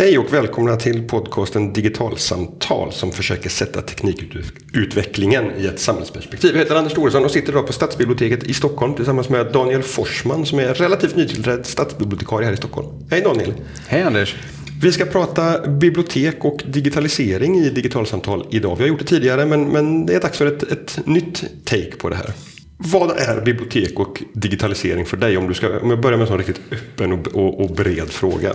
Hej 0.00 0.18
och 0.18 0.32
välkomna 0.32 0.76
till 0.76 1.08
podcasten 1.08 1.72
Digitalsamtal 1.72 2.92
som 2.92 3.12
försöker 3.12 3.50
sätta 3.50 3.82
teknikutvecklingen 3.82 5.50
i 5.58 5.66
ett 5.66 5.80
samhällsperspektiv. 5.80 6.50
Jag 6.52 6.58
heter 6.58 6.74
Anders 6.74 6.92
Thoresson 6.92 7.24
och 7.24 7.30
sitter 7.30 7.52
idag 7.52 7.66
på 7.66 7.72
Stadsbiblioteket 7.72 8.44
i 8.44 8.54
Stockholm 8.54 8.94
tillsammans 8.94 9.28
med 9.28 9.52
Daniel 9.52 9.82
Forsman 9.82 10.46
som 10.46 10.58
är 10.58 10.74
relativt 10.74 11.16
nytillträdd 11.16 11.66
stadsbibliotekarie 11.66 12.46
här 12.46 12.52
i 12.52 12.56
Stockholm. 12.56 12.88
Hej 13.10 13.20
Daniel! 13.20 13.52
Hej 13.86 14.02
Anders! 14.02 14.36
Vi 14.82 14.92
ska 14.92 15.04
prata 15.04 15.68
bibliotek 15.68 16.44
och 16.44 16.62
digitalisering 16.66 17.56
i 17.56 17.70
Digitalsamtal 17.70 18.46
idag. 18.50 18.76
Vi 18.76 18.82
har 18.82 18.88
gjort 18.88 18.98
det 18.98 19.04
tidigare 19.04 19.46
men, 19.46 19.68
men 19.68 20.06
det 20.06 20.14
är 20.14 20.20
dags 20.20 20.38
för 20.38 20.46
ett, 20.46 20.62
ett 20.62 21.06
nytt 21.06 21.44
take 21.64 21.96
på 21.98 22.08
det 22.08 22.16
här. 22.16 22.30
Vad 22.76 23.10
är 23.10 23.40
bibliotek 23.40 23.98
och 23.98 24.22
digitalisering 24.32 25.06
för 25.06 25.16
dig? 25.16 25.36
Om, 25.36 25.48
du 25.48 25.54
ska, 25.54 25.80
om 25.80 25.90
jag 25.90 26.00
börjar 26.00 26.18
med 26.18 26.24
en 26.24 26.28
sån 26.28 26.38
riktigt 26.38 26.60
öppen 26.72 27.12
och, 27.12 27.26
och, 27.26 27.60
och 27.60 27.70
bred 27.70 28.10
fråga. 28.10 28.52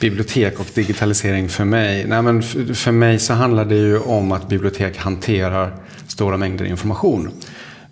Bibliotek 0.00 0.60
och 0.60 0.66
digitalisering 0.74 1.48
för 1.48 1.64
mig? 1.64 2.06
Nej, 2.06 2.22
men 2.22 2.42
för 2.74 2.92
mig 2.92 3.18
så 3.18 3.32
handlar 3.32 3.64
det 3.64 3.74
ju 3.74 3.98
om 3.98 4.32
att 4.32 4.48
bibliotek 4.48 4.96
hanterar 4.96 5.76
stora 6.08 6.36
mängder 6.36 6.64
information. 6.64 7.30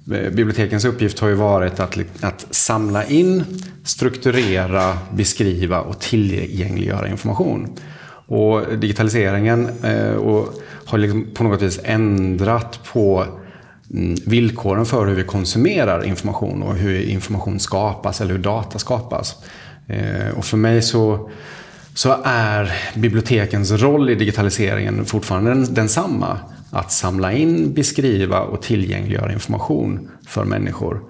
Bibliotekens 0.04 0.84
uppgift 0.84 1.18
har 1.18 1.28
ju 1.28 1.34
varit 1.34 1.80
att, 1.80 1.98
att 2.20 2.46
samla 2.50 3.04
in, 3.04 3.44
strukturera, 3.84 4.98
beskriva 5.12 5.80
och 5.80 6.00
tillgängliggöra 6.00 7.08
information. 7.08 7.78
Och 8.26 8.78
digitaliseringen 8.78 9.68
eh, 9.82 10.14
och 10.14 10.54
har 10.84 10.98
liksom 10.98 11.26
på 11.34 11.44
något 11.44 11.62
vis 11.62 11.80
ändrat 11.84 12.80
på 12.92 13.26
mm, 13.90 14.16
villkoren 14.26 14.86
för 14.86 15.06
hur 15.06 15.14
vi 15.14 15.24
konsumerar 15.24 16.04
information 16.04 16.62
och 16.62 16.74
hur 16.74 17.00
information 17.00 17.60
skapas 17.60 18.20
eller 18.20 18.32
hur 18.32 18.42
data 18.42 18.78
skapas. 18.78 19.36
Eh, 19.86 20.28
och 20.36 20.44
för 20.44 20.56
mig 20.56 20.82
så 20.82 21.30
så 21.96 22.20
är 22.24 22.72
bibliotekens 22.94 23.70
roll 23.70 24.10
i 24.10 24.14
digitaliseringen 24.14 25.04
fortfarande 25.04 25.66
densamma. 25.66 26.38
Att 26.70 26.92
samla 26.92 27.32
in, 27.32 27.74
beskriva 27.74 28.40
och 28.40 28.62
tillgängliggöra 28.62 29.32
information 29.32 30.10
för 30.28 30.44
människor. 30.44 31.00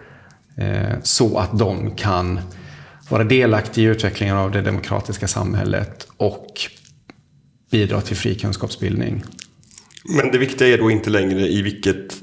Eh, 0.56 0.98
så 1.02 1.38
att 1.38 1.58
de 1.58 1.90
kan 1.90 2.40
vara 3.08 3.24
delaktiga 3.24 3.84
i 3.84 3.88
utvecklingen 3.88 4.36
av 4.36 4.50
det 4.50 4.62
demokratiska 4.62 5.28
samhället 5.28 6.06
och 6.16 6.46
bidra 7.70 8.00
till 8.00 8.16
fri 8.16 8.34
kunskapsbildning. 8.34 9.24
Men 10.04 10.30
det 10.32 10.38
viktiga 10.38 10.68
är 10.68 10.78
då 10.78 10.90
inte 10.90 11.10
längre 11.10 11.40
i 11.40 11.62
vilket 11.62 12.14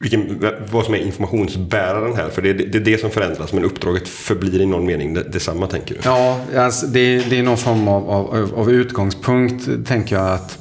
vilken, 0.00 0.44
vad 0.70 0.84
som 0.84 0.94
är 0.94 0.98
informationsbäraren 0.98 2.16
här. 2.16 2.28
För 2.28 2.42
det 2.42 2.50
är, 2.50 2.54
det 2.54 2.78
är 2.78 2.82
det 2.82 3.00
som 3.00 3.10
förändras 3.10 3.52
men 3.52 3.64
uppdraget 3.64 4.08
förblir 4.08 4.60
i 4.60 4.66
någon 4.66 4.86
mening 4.86 5.14
detsamma 5.14 5.66
tänker 5.66 5.94
du? 5.94 6.00
Ja, 6.04 6.40
alltså 6.56 6.86
det, 6.86 7.18
det 7.30 7.38
är 7.38 7.42
någon 7.42 7.56
form 7.56 7.88
av, 7.88 8.10
av, 8.10 8.54
av 8.56 8.70
utgångspunkt 8.70 9.86
tänker 9.86 10.16
jag 10.16 10.32
att 10.32 10.58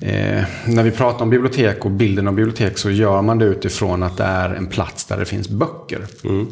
eh, 0.00 0.44
när 0.66 0.82
vi 0.82 0.90
pratar 0.90 1.22
om 1.22 1.30
bibliotek 1.30 1.84
och 1.84 1.90
bilden 1.90 2.28
av 2.28 2.34
bibliotek 2.34 2.78
så 2.78 2.90
gör 2.90 3.22
man 3.22 3.38
det 3.38 3.44
utifrån 3.44 4.02
att 4.02 4.16
det 4.16 4.24
är 4.24 4.50
en 4.50 4.66
plats 4.66 5.04
där 5.04 5.18
det 5.18 5.24
finns 5.24 5.48
böcker. 5.48 6.06
Mm. 6.24 6.48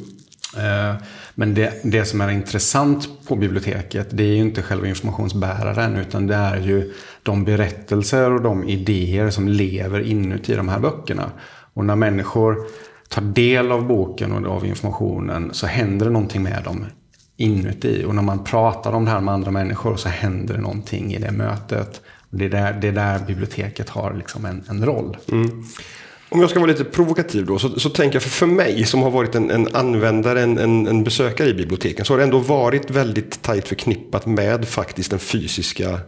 Eh, 0.56 0.94
men 1.34 1.54
det, 1.54 1.80
det 1.82 2.04
som 2.04 2.20
är 2.20 2.30
intressant 2.30 3.08
på 3.28 3.36
biblioteket 3.36 4.06
det 4.10 4.22
är 4.22 4.28
ju 4.28 4.40
inte 4.40 4.62
själva 4.62 4.88
informationsbäraren 4.88 5.96
utan 5.96 6.26
det 6.26 6.34
är 6.34 6.56
ju 6.56 6.92
de 7.22 7.44
berättelser 7.44 8.30
och 8.32 8.42
de 8.42 8.64
idéer 8.64 9.30
som 9.30 9.48
lever 9.48 10.00
inuti 10.00 10.54
de 10.54 10.68
här 10.68 10.78
böckerna. 10.78 11.30
Och 11.74 11.84
när 11.84 11.96
människor 11.96 12.56
tar 13.08 13.22
del 13.22 13.72
av 13.72 13.86
boken 13.86 14.32
och 14.32 14.56
av 14.56 14.66
informationen 14.66 15.50
så 15.52 15.66
händer 15.66 16.06
det 16.06 16.12
någonting 16.12 16.42
med 16.42 16.62
dem 16.64 16.86
inuti. 17.36 18.04
Och 18.04 18.14
när 18.14 18.22
man 18.22 18.44
pratar 18.44 18.92
om 18.92 19.04
det 19.04 19.10
här 19.10 19.20
med 19.20 19.34
andra 19.34 19.50
människor 19.50 19.96
så 19.96 20.08
händer 20.08 20.54
det 20.54 20.60
någonting 20.60 21.14
i 21.14 21.18
det 21.18 21.32
mötet. 21.32 22.00
Det 22.30 22.44
är 22.44 22.48
där, 22.48 22.78
det 22.80 22.88
är 22.88 22.92
där 22.92 23.18
biblioteket 23.26 23.88
har 23.88 24.14
liksom 24.14 24.44
en, 24.44 24.64
en 24.68 24.84
roll. 24.84 25.16
Mm. 25.32 25.64
Om 26.28 26.40
jag 26.40 26.50
ska 26.50 26.60
vara 26.60 26.70
lite 26.70 26.84
provokativ 26.84 27.46
då, 27.46 27.58
så, 27.58 27.80
så 27.80 27.90
tänker 27.90 28.16
jag 28.16 28.22
för, 28.22 28.30
för 28.30 28.46
mig 28.46 28.84
som 28.84 29.02
har 29.02 29.10
varit 29.10 29.34
en, 29.34 29.50
en 29.50 29.68
användare, 29.72 30.42
en, 30.42 30.58
en, 30.58 30.86
en, 30.86 31.04
besökare 31.04 31.48
i 31.48 31.54
biblioteken, 31.54 32.04
så 32.04 32.12
har 32.12 32.18
det 32.18 32.24
ändå 32.24 32.38
varit 32.38 32.90
väldigt 32.90 33.42
tajt 33.42 33.68
förknippat 33.68 34.26
med 34.26 34.68
faktiskt 34.68 35.10
den 35.10 35.18
fysiska 35.18 36.00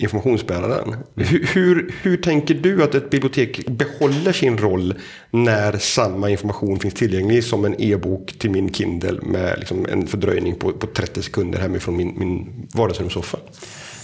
informationsbäraren. 0.00 0.96
Hur, 1.14 1.46
hur, 1.54 1.94
hur, 2.02 2.16
tänker 2.16 2.54
du 2.54 2.82
att 2.82 2.94
ett 2.94 3.10
bibliotek 3.10 3.66
behåller 3.66 4.32
sin 4.32 4.58
roll 4.58 4.94
när 5.30 5.78
samma 5.78 6.30
information 6.30 6.78
finns 6.78 6.94
tillgänglig 6.94 7.44
som 7.44 7.64
en 7.64 7.80
e-bok 7.80 8.38
till 8.38 8.50
min 8.50 8.72
Kindle 8.72 9.20
med 9.22 9.58
liksom 9.58 9.86
en 9.92 10.06
fördröjning 10.06 10.54
på, 10.54 10.72
på 10.72 10.86
30 10.86 11.22
sekunder 11.22 11.58
hemifrån 11.58 11.96
min, 11.96 12.14
min 12.18 12.66
vardagsrumssoffa? 12.74 13.38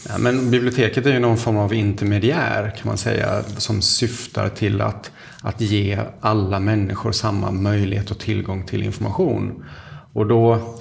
Ja, 0.09 0.19
men 0.19 0.51
biblioteket 0.51 1.07
är 1.07 1.13
ju 1.13 1.19
någon 1.19 1.39
form 1.39 1.57
av 1.57 1.75
intermediär 1.75 2.75
kan 2.79 2.87
man 2.87 2.99
säga 2.99 3.43
som 3.57 3.83
syftar 3.83 4.49
till 4.49 4.81
att, 4.81 5.11
att 5.43 5.61
ge 5.61 5.99
alla 6.21 6.61
människor 6.61 7.13
samma 7.13 7.51
möjlighet 7.51 8.11
och 8.11 8.19
tillgång 8.19 8.67
till 8.67 8.83
information. 8.83 9.65
Och 10.13 10.27
då 10.27 10.77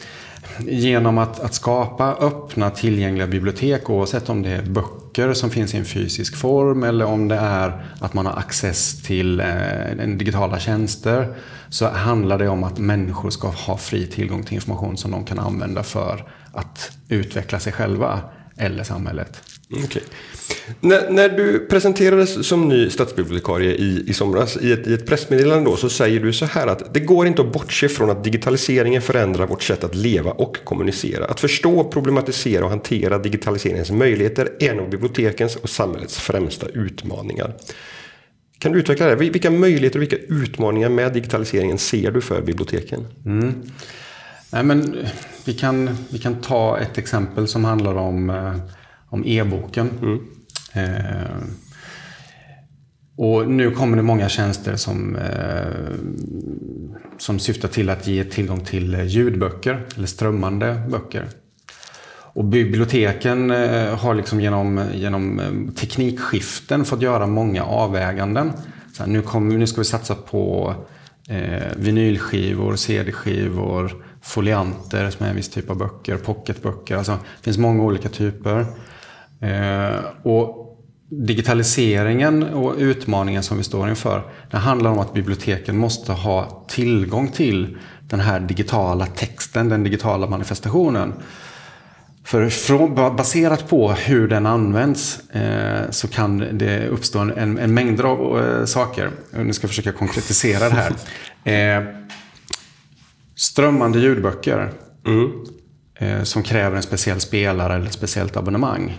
genom 0.59 1.17
att, 1.17 1.39
att 1.39 1.53
skapa 1.53 2.17
öppna 2.19 2.69
tillgängliga 2.69 3.27
bibliotek 3.27 3.89
oavsett 3.89 4.29
om 4.29 4.41
det 4.41 4.49
är 4.49 4.61
böcker 4.61 5.04
böcker 5.15 5.33
som 5.33 5.49
finns 5.49 5.73
i 5.73 5.77
en 5.77 5.85
fysisk 5.85 6.35
form 6.35 6.83
eller 6.83 7.05
om 7.05 7.27
det 7.27 7.35
är 7.35 7.85
att 7.99 8.13
man 8.13 8.25
har 8.25 8.37
access 8.37 9.01
till 9.01 9.39
eh, 9.39 10.07
digitala 10.17 10.59
tjänster 10.59 11.35
så 11.69 11.89
handlar 11.89 12.37
det 12.37 12.49
om 12.49 12.63
att 12.63 12.77
människor 12.77 13.29
ska 13.29 13.47
ha 13.47 13.77
fri 13.77 14.07
tillgång 14.07 14.43
till 14.43 14.55
information 14.55 14.97
som 14.97 15.11
de 15.11 15.25
kan 15.25 15.39
använda 15.39 15.83
för 15.83 16.25
att 16.53 16.91
utveckla 17.09 17.59
sig 17.59 17.73
själva 17.73 18.19
eller 18.57 18.83
samhället. 18.83 19.41
Mm, 19.71 19.83
okay. 19.83 20.01
När, 20.79 21.09
när, 21.09 21.29
du 21.29 21.59
presenterades 21.59 22.47
som 22.47 22.69
ny 22.69 22.89
stadsbibliotekarie 22.89 23.71
i, 23.71 24.03
i 24.07 24.13
somras 24.13 24.57
i 24.57 24.71
ett, 24.71 24.87
i 24.87 24.93
ett 24.93 25.05
pressmeddelande 25.05 25.69
då, 25.69 25.77
så 25.77 25.89
säger 25.89 26.19
du 26.19 26.33
så 26.33 26.45
här 26.45 26.67
att 26.67 26.93
det 26.93 26.99
går 26.99 27.27
inte 27.27 27.41
att 27.41 27.51
bortse 27.51 27.89
från 27.89 28.09
att 28.09 28.23
digitaliseringen 28.23 29.01
förändrar 29.01 29.47
vårt 29.47 29.63
sätt 29.63 29.83
att 29.83 29.95
leva 29.95 30.31
och 30.31 30.57
kommunicera. 30.63 31.25
Att 31.25 31.39
förstå, 31.39 31.83
problematisera 31.83 32.63
och 32.63 32.69
hantera 32.69 33.17
digitaliseringens 33.17 33.91
möjligheter 33.91 34.49
är 34.59 34.71
en 34.71 34.79
av 34.79 34.89
bibliotekens 34.89 35.55
och 35.55 35.69
samhällets 35.69 36.17
främsta 36.17 36.67
utmaningar. 36.67 37.53
Kan 38.59 38.71
du 38.71 38.79
utveckla 38.79 39.05
det? 39.05 39.15
Vilka 39.15 39.51
möjligheter 39.51 39.99
och 39.99 40.01
vilka 40.01 40.17
utmaningar 40.17 40.89
med 40.89 41.13
digitaliseringen 41.13 41.77
ser 41.77 42.11
du 42.11 42.21
för 42.21 42.41
biblioteken? 42.41 43.07
Mm. 43.25 43.53
Nej, 44.51 44.63
men 44.63 44.97
vi, 45.45 45.53
kan, 45.53 45.97
vi 46.09 46.19
kan 46.19 46.41
ta 46.41 46.79
ett 46.79 46.97
exempel 46.97 47.47
som 47.47 47.65
handlar 47.65 47.95
om 47.95 48.29
eh, 48.29 48.55
om 49.15 49.23
e-boken. 49.25 49.89
Mm. 50.01 50.19
Eh, 50.73 51.37
och 53.17 53.47
nu 53.49 53.71
kommer 53.71 53.97
det 53.97 54.03
många 54.03 54.29
tjänster 54.29 54.75
som, 54.75 55.15
eh, 55.15 55.95
som 57.17 57.39
syftar 57.39 57.67
till 57.67 57.89
att 57.89 58.07
ge 58.07 58.23
tillgång 58.23 58.59
till 58.59 59.03
ljudböcker 59.07 59.85
eller 59.95 60.07
strömmande 60.07 60.81
böcker. 60.89 61.27
Och 62.35 62.45
biblioteken 62.45 63.51
eh, 63.51 63.97
har 63.97 64.15
liksom 64.15 64.41
genom, 64.41 64.85
genom 64.93 65.39
eh, 65.39 65.73
teknikskiften 65.73 66.85
fått 66.85 67.01
göra 67.01 67.27
många 67.27 67.63
avväganden. 67.63 68.51
Så 68.93 69.03
här, 69.03 69.09
nu, 69.09 69.21
kommer, 69.21 69.57
nu 69.57 69.67
ska 69.67 69.81
vi 69.81 69.85
satsa 69.85 70.15
på 70.15 70.75
eh, 71.29 71.63
vinylskivor, 71.75 72.75
CD-skivor, 72.75 74.05
folianter 74.21 75.09
som 75.09 75.25
är 75.25 75.29
en 75.29 75.35
viss 75.35 75.49
typ 75.49 75.69
av 75.69 75.77
böcker, 75.77 76.17
pocketböcker. 76.17 76.97
Alltså, 76.97 77.11
det 77.11 77.43
finns 77.43 77.57
många 77.57 77.83
olika 77.83 78.09
typer. 78.09 78.65
Eh, 79.45 79.99
och 80.23 80.61
digitaliseringen 81.09 82.43
och 82.43 82.75
utmaningen 82.77 83.43
som 83.43 83.57
vi 83.57 83.63
står 83.63 83.89
inför, 83.89 84.23
det 84.51 84.57
handlar 84.57 84.91
om 84.91 84.99
att 84.99 85.13
biblioteken 85.13 85.77
måste 85.77 86.11
ha 86.11 86.65
tillgång 86.67 87.27
till 87.27 87.77
den 88.01 88.19
här 88.19 88.39
digitala 88.39 89.05
texten, 89.05 89.69
den 89.69 89.83
digitala 89.83 90.27
manifestationen. 90.27 91.13
För 92.23 93.15
baserat 93.15 93.69
på 93.69 93.91
hur 93.91 94.27
den 94.27 94.45
används 94.45 95.29
eh, 95.29 95.89
så 95.89 96.07
kan 96.07 96.57
det 96.57 96.87
uppstå 96.87 97.19
en, 97.19 97.57
en 97.57 97.73
mängd 97.73 98.01
av 98.01 98.39
eh, 98.39 98.65
saker. 98.65 99.11
Nu 99.31 99.53
ska 99.53 99.63
jag 99.63 99.69
försöka 99.69 99.91
konkretisera 99.91 100.69
det 100.69 100.75
här. 101.45 101.95
strömmande 103.35 103.99
ljudböcker 103.99 104.71
mm. 105.05 106.25
som 106.25 106.43
kräver 106.43 106.75
en 106.75 106.83
speciell 106.83 107.19
spelare 107.19 107.75
eller 107.75 107.85
ett 107.85 107.93
speciellt 107.93 108.37
abonnemang 108.37 108.97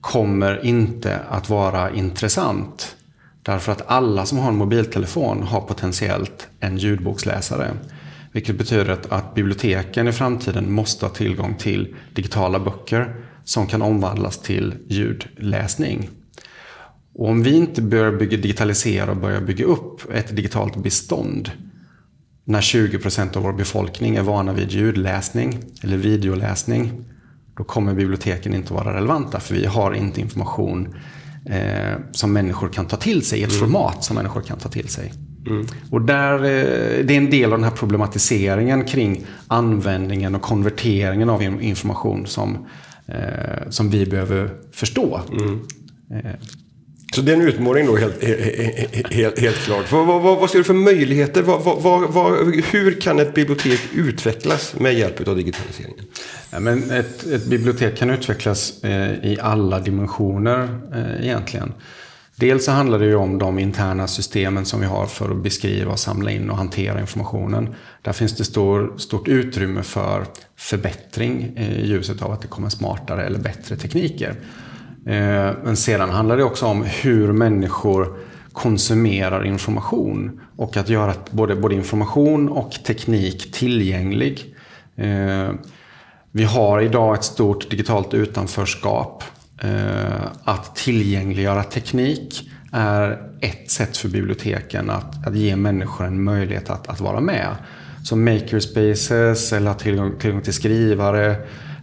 kommer 0.00 0.64
inte 0.64 1.18
att 1.28 1.50
vara 1.50 1.90
intressant. 1.90 2.96
Därför 3.42 3.72
att 3.72 3.90
alla 3.90 4.26
som 4.26 4.38
har 4.38 4.48
en 4.48 4.56
mobiltelefon 4.56 5.42
har 5.42 5.60
potentiellt 5.60 6.48
en 6.60 6.78
ljudboksläsare. 6.78 7.70
Vilket 8.32 8.58
betyder 8.58 8.88
att, 8.88 9.12
att 9.12 9.34
biblioteken 9.34 10.08
i 10.08 10.12
framtiden 10.12 10.72
måste 10.72 11.06
ha 11.06 11.12
tillgång 11.12 11.54
till 11.54 11.96
digitala 12.14 12.58
böcker 12.58 13.14
som 13.44 13.66
kan 13.66 13.82
omvandlas 13.82 14.38
till 14.38 14.74
ljudläsning. 14.88 16.10
Och 17.14 17.28
om 17.28 17.42
vi 17.42 17.56
inte 17.56 17.82
börjar 17.82 18.12
bygga, 18.12 18.36
digitalisera 18.36 19.10
och 19.10 19.16
börjar 19.16 19.40
bygga 19.40 19.64
upp 19.64 20.12
ett 20.14 20.36
digitalt 20.36 20.76
bestånd 20.76 21.50
när 22.44 22.60
20 22.60 22.98
procent 22.98 23.36
av 23.36 23.42
vår 23.42 23.52
befolkning 23.52 24.16
är 24.16 24.22
vana 24.22 24.52
vid 24.52 24.70
ljudläsning 24.70 25.58
eller 25.82 25.96
videoläsning 25.96 27.04
då 27.60 27.64
kommer 27.64 27.94
biblioteken 27.94 28.54
inte 28.54 28.72
vara 28.72 28.96
relevanta 28.96 29.40
för 29.40 29.54
vi 29.54 29.66
har 29.66 29.92
inte 29.92 30.20
information 30.20 30.94
eh, 31.46 31.98
som 32.12 32.32
människor 32.32 32.68
kan 32.68 32.86
ta 32.86 32.96
till 32.96 33.26
sig 33.26 33.42
ett 33.42 33.50
mm. 33.50 33.60
format 33.60 34.04
som 34.04 34.16
människor 34.16 34.40
kan 34.40 34.58
ta 34.58 34.68
till 34.68 34.88
sig. 34.88 35.12
Mm. 35.46 35.66
Och 35.90 36.00
där, 36.00 36.34
eh, 36.34 37.04
det 37.04 37.14
är 37.14 37.16
en 37.16 37.30
del 37.30 37.52
av 37.52 37.58
den 37.58 37.64
här 37.64 37.76
problematiseringen 37.76 38.84
kring 38.84 39.26
användningen 39.46 40.34
och 40.34 40.42
konverteringen 40.42 41.30
av 41.30 41.42
information 41.42 42.26
som, 42.26 42.66
eh, 43.06 43.68
som 43.68 43.90
vi 43.90 44.06
behöver 44.06 44.50
förstå. 44.72 45.20
Mm. 45.30 45.60
Så 47.20 47.26
det 47.26 47.32
är 47.32 47.36
en 47.36 47.48
utmaning 47.48 47.86
då 47.86 47.96
helt, 47.96 48.24
helt, 48.24 49.12
helt, 49.12 49.38
helt 49.38 49.56
klart. 49.56 49.92
Vad, 49.92 50.06
vad, 50.06 50.22
vad, 50.22 50.50
ser 50.50 50.58
du 50.58 50.64
för 50.64 50.74
möjligheter? 50.74 51.42
Vad, 51.42 52.54
hur 52.64 53.00
kan 53.00 53.18
ett 53.18 53.34
bibliotek 53.34 53.80
utvecklas 53.94 54.74
med 54.78 54.94
hjälp 54.94 55.28
av 55.28 55.36
digitaliseringen? 55.36 56.04
Ja, 56.50 56.60
men 56.60 56.90
ett, 56.90 57.26
ett 57.26 57.46
bibliotek 57.46 57.96
kan 57.96 58.10
utvecklas 58.10 58.84
eh, 58.84 59.24
i 59.24 59.38
alla 59.40 59.80
dimensioner 59.80 60.80
eh, 60.94 61.26
egentligen. 61.26 61.72
Dels 62.36 62.64
så 62.64 62.70
handlar 62.70 62.98
det 62.98 63.06
ju 63.06 63.14
om 63.14 63.38
de 63.38 63.58
interna 63.58 64.08
systemen 64.08 64.64
som 64.64 64.80
vi 64.80 64.86
har 64.86 65.06
för 65.06 65.30
att 65.30 65.42
beskriva, 65.42 65.96
samla 65.96 66.30
in 66.30 66.50
och 66.50 66.56
hantera 66.56 67.00
informationen. 67.00 67.74
Där 68.02 68.12
finns 68.12 68.36
det 68.36 68.44
stor, 68.44 68.94
stort 68.98 69.28
utrymme 69.28 69.82
för 69.82 70.24
förbättring 70.56 71.52
eh, 71.56 71.80
i 71.80 71.86
ljuset 71.86 72.22
av 72.22 72.32
att 72.32 72.42
det 72.42 72.48
kommer 72.48 72.68
smartare 72.68 73.26
eller 73.26 73.38
bättre 73.38 73.76
tekniker. 73.76 74.36
Eh, 75.06 75.50
men 75.64 75.76
sedan 75.76 76.10
handlar 76.10 76.36
det 76.36 76.44
också 76.44 76.66
om 76.66 76.82
hur 76.82 77.32
människor 77.32 78.16
konsumerar 78.52 79.44
information 79.46 80.40
och 80.56 80.76
att 80.76 80.88
göra 80.88 81.14
både, 81.30 81.56
både 81.56 81.74
information 81.74 82.48
och 82.48 82.72
teknik 82.72 83.52
tillgänglig. 83.52 84.54
Eh, 84.96 85.50
vi 86.32 86.44
har 86.44 86.80
idag 86.80 87.14
ett 87.14 87.24
stort 87.24 87.70
digitalt 87.70 88.14
utanförskap. 88.14 89.24
Eh, 89.62 90.26
att 90.44 90.76
tillgängliggöra 90.76 91.62
teknik 91.62 92.50
är 92.72 93.18
ett 93.40 93.70
sätt 93.70 93.96
för 93.96 94.08
biblioteken 94.08 94.90
att, 94.90 95.26
att 95.26 95.36
ge 95.36 95.56
människor 95.56 96.06
en 96.06 96.22
möjlighet 96.22 96.70
att, 96.70 96.88
att 96.88 97.00
vara 97.00 97.20
med. 97.20 97.56
Som 98.04 98.24
makerspaces 98.24 99.52
eller 99.52 99.74
tillgång, 99.74 100.18
tillgång 100.18 100.40
till 100.40 100.52
skrivare 100.52 101.36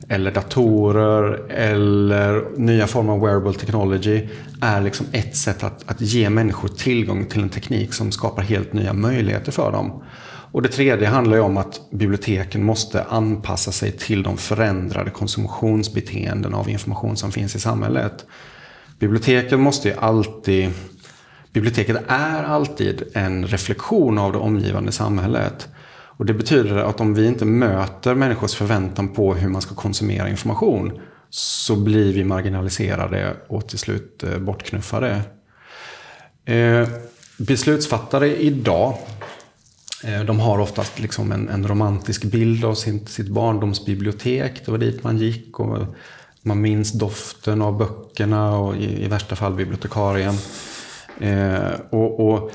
eller 0.09 0.31
datorer 0.31 1.51
eller 1.51 2.45
nya 2.57 2.87
former 2.87 3.13
av 3.13 3.21
wearable 3.21 3.53
technology 3.53 4.27
är 4.61 4.81
liksom 4.81 5.05
ett 5.11 5.35
sätt 5.35 5.63
att, 5.63 5.91
att 5.91 6.01
ge 6.01 6.29
människor 6.29 6.67
tillgång 6.67 7.25
till 7.25 7.43
en 7.43 7.49
teknik 7.49 7.93
som 7.93 8.11
skapar 8.11 8.43
helt 8.43 8.73
nya 8.73 8.93
möjligheter 8.93 9.51
för 9.51 9.71
dem. 9.71 10.03
Och 10.51 10.61
det 10.61 10.69
tredje 10.69 11.07
handlar 11.07 11.37
ju 11.37 11.43
om 11.43 11.57
att 11.57 11.81
biblioteken 11.91 12.63
måste 12.63 13.03
anpassa 13.03 13.71
sig 13.71 13.91
till 13.91 14.23
de 14.23 14.37
förändrade 14.37 15.09
konsumtionsbeteenden 15.09 16.53
av 16.53 16.69
information 16.69 17.17
som 17.17 17.31
finns 17.31 17.55
i 17.55 17.59
samhället. 17.59 18.25
Biblioteken 18.99 19.61
måste 19.61 19.87
ju 19.87 19.95
alltid 19.99 20.71
Biblioteket 21.53 21.97
är 22.07 22.43
alltid 22.43 23.03
en 23.13 23.47
reflektion 23.47 24.17
av 24.17 24.31
det 24.31 24.37
omgivande 24.37 24.91
samhället. 24.91 25.67
Och 26.17 26.25
Det 26.25 26.33
betyder 26.33 26.75
att 26.77 27.01
om 27.01 27.13
vi 27.13 27.27
inte 27.27 27.45
möter 27.45 28.15
människors 28.15 28.55
förväntan 28.55 29.07
på 29.07 29.33
hur 29.33 29.49
man 29.49 29.61
ska 29.61 29.75
konsumera 29.75 30.29
information 30.29 30.99
så 31.29 31.75
blir 31.75 32.13
vi 32.13 32.23
marginaliserade 32.23 33.33
och 33.47 33.67
till 33.67 33.79
slut 33.79 34.23
eh, 34.23 34.37
bortknuffade. 34.37 35.21
Eh, 36.45 36.87
beslutsfattare 37.37 38.35
idag 38.35 38.97
eh, 40.03 40.21
de 40.21 40.39
har 40.39 40.59
oftast 40.59 40.99
liksom 40.99 41.31
en, 41.31 41.49
en, 41.49 41.67
romantisk 41.67 42.23
bild 42.23 42.65
av 42.65 42.73
sin, 42.73 43.07
sitt 43.07 43.27
barndomsbibliotek. 43.27 44.65
Det 44.65 44.71
var 44.71 44.77
dit 44.77 45.03
man 45.03 45.17
gick 45.17 45.59
och 45.59 45.95
man 46.41 46.61
minns 46.61 46.91
doften 46.91 47.61
av 47.61 47.77
böckerna 47.77 48.57
och 48.57 48.75
i, 48.75 49.03
i 49.03 49.07
värsta 49.07 49.35
fall 49.35 49.53
bibliotekarien. 49.53 50.35
Eh, 51.19 51.71
och, 51.89 52.19
och 52.19 52.51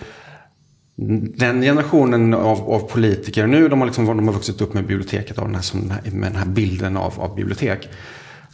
den 0.97 1.63
generationen 1.63 2.35
av, 2.35 2.71
av, 2.71 2.79
politiker 2.79 3.47
nu, 3.47 3.69
de 3.69 3.81
har, 3.81 3.87
liksom, 3.87 4.07
de 4.07 4.29
har 4.29 4.35
vuxit 4.35 4.61
upp 4.61 4.75
med 4.75 4.87
biblioteket, 4.87 5.39
av 5.39 5.45
den 5.45 5.55
här, 5.55 5.63
som, 5.63 5.81
med 6.13 6.33
den 6.33 6.37
här 6.37 6.47
bilden 6.47 6.97
av, 6.97 7.21
av 7.21 7.35
bibliotek. 7.35 7.89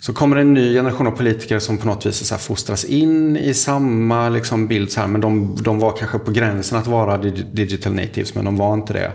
Så 0.00 0.12
kommer 0.12 0.37
en 0.37 0.55
ny 0.55 0.75
generation 0.75 1.06
av 1.06 1.11
politiker 1.11 1.58
som 1.58 1.79
på 1.79 1.87
något 1.87 2.06
vis 2.06 2.26
så 2.26 2.35
här 2.35 2.40
fostras 2.40 2.85
in 2.85 3.37
i 3.37 3.55
samma 3.55 4.29
liksom 4.29 4.67
bild. 4.67 4.90
Så 4.90 5.00
här, 5.00 5.08
men 5.08 5.20
de, 5.20 5.56
de 5.62 5.79
var 5.79 5.96
kanske 5.96 6.19
på 6.19 6.31
gränsen 6.31 6.79
att 6.79 6.87
vara 6.87 7.19
digital 7.19 7.94
natives, 7.94 8.35
men 8.35 8.44
de 8.44 8.56
var 8.56 8.75
inte 8.75 8.93
det. 8.93 9.12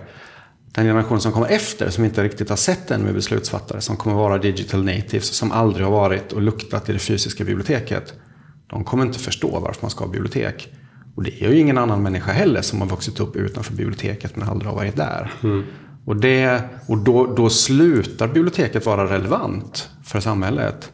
Den 0.72 0.86
generation 0.86 1.22
som 1.22 1.32
kommer 1.32 1.48
efter, 1.48 1.90
som 1.90 2.06
inte 2.06 2.24
riktigt 2.24 2.50
har 2.50 2.56
sett 2.56 2.92
än 2.92 3.02
med 3.02 3.14
beslutsfattare, 3.14 3.82
som 3.82 3.98
kommer 3.98 4.16
vara 4.16 4.38
digital 4.38 4.84
natives, 4.84 5.26
som 5.26 5.52
aldrig 5.52 5.86
har 5.86 5.92
varit 5.92 6.32
och 6.32 6.42
luktat 6.42 6.90
i 6.90 6.94
det 6.94 7.00
fysiska 7.00 7.44
biblioteket. 7.44 8.14
De 8.68 8.84
kommer 8.84 9.06
inte 9.06 9.20
förstå 9.20 9.60
varför 9.60 9.82
man 9.82 9.92
ska 9.92 10.04
ha 10.04 10.12
bibliotek. 10.12 10.74
Och 11.16 11.24
det 11.24 11.44
är 11.44 11.50
ju 11.50 11.60
ingen 11.60 11.78
annan 11.78 12.04
människa 12.04 12.32
heller 12.32 12.62
som 12.62 12.82
har 12.82 12.88
vuxit 12.88 13.20
upp 13.20 13.36
utanför 13.36 13.74
biblioteket 13.74 14.36
men 14.36 14.50
aldrig 14.50 14.70
har 14.70 14.76
varit 14.76 14.96
där. 14.96 15.32
Mm. 15.44 15.64
Och, 16.06 16.16
det, 16.16 16.62
och 16.88 16.98
då, 16.98 17.36
då 17.36 17.50
slutar 17.50 18.28
biblioteket 18.28 18.86
vara 18.86 19.14
relevant 19.14 19.90
för 20.04 20.20
samhället. 20.20 20.92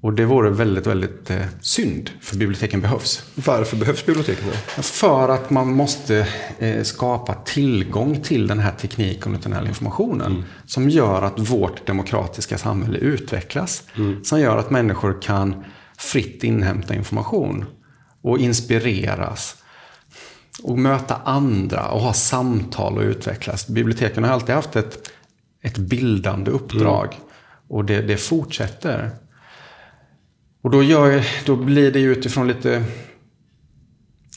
Och 0.00 0.12
det 0.12 0.24
vore 0.24 0.50
väldigt, 0.50 0.86
väldigt 0.86 1.30
eh, 1.30 1.36
synd, 1.60 2.10
för 2.20 2.36
biblioteken 2.36 2.80
behövs. 2.80 3.22
Varför 3.34 3.76
behövs 3.76 4.06
biblioteken 4.06 4.44
då? 4.46 4.82
För 4.82 5.28
att 5.28 5.50
man 5.50 5.72
måste 5.72 6.28
eh, 6.58 6.82
skapa 6.82 7.34
tillgång 7.34 8.20
till 8.20 8.46
den 8.46 8.58
här 8.58 8.72
tekniken 8.72 9.34
och 9.34 9.40
den 9.40 9.52
här 9.52 9.66
informationen. 9.66 10.32
Mm. 10.32 10.44
Som 10.66 10.90
gör 10.90 11.22
att 11.22 11.38
vårt 11.38 11.86
demokratiska 11.86 12.58
samhälle 12.58 12.98
utvecklas. 12.98 13.82
Mm. 13.96 14.24
Som 14.24 14.40
gör 14.40 14.56
att 14.56 14.70
människor 14.70 15.22
kan 15.22 15.64
fritt 15.96 16.44
inhämta 16.44 16.94
information 16.94 17.64
och 18.22 18.38
inspireras. 18.38 19.56
Och 20.62 20.78
möta 20.78 21.16
andra 21.24 21.88
och 21.88 22.00
ha 22.00 22.12
samtal 22.12 22.96
och 22.96 23.02
utvecklas. 23.02 23.68
Biblioteken 23.68 24.24
har 24.24 24.30
alltid 24.30 24.54
haft 24.54 24.76
ett, 24.76 25.10
ett 25.62 25.78
bildande 25.78 26.50
uppdrag. 26.50 27.06
Mm. 27.06 27.26
Och 27.68 27.84
det, 27.84 28.02
det 28.02 28.16
fortsätter. 28.16 29.10
Och 30.62 30.70
då, 30.70 30.82
gör, 30.82 31.26
då 31.46 31.56
blir 31.56 31.92
det 31.92 32.00
utifrån 32.00 32.48
lite 32.48 32.84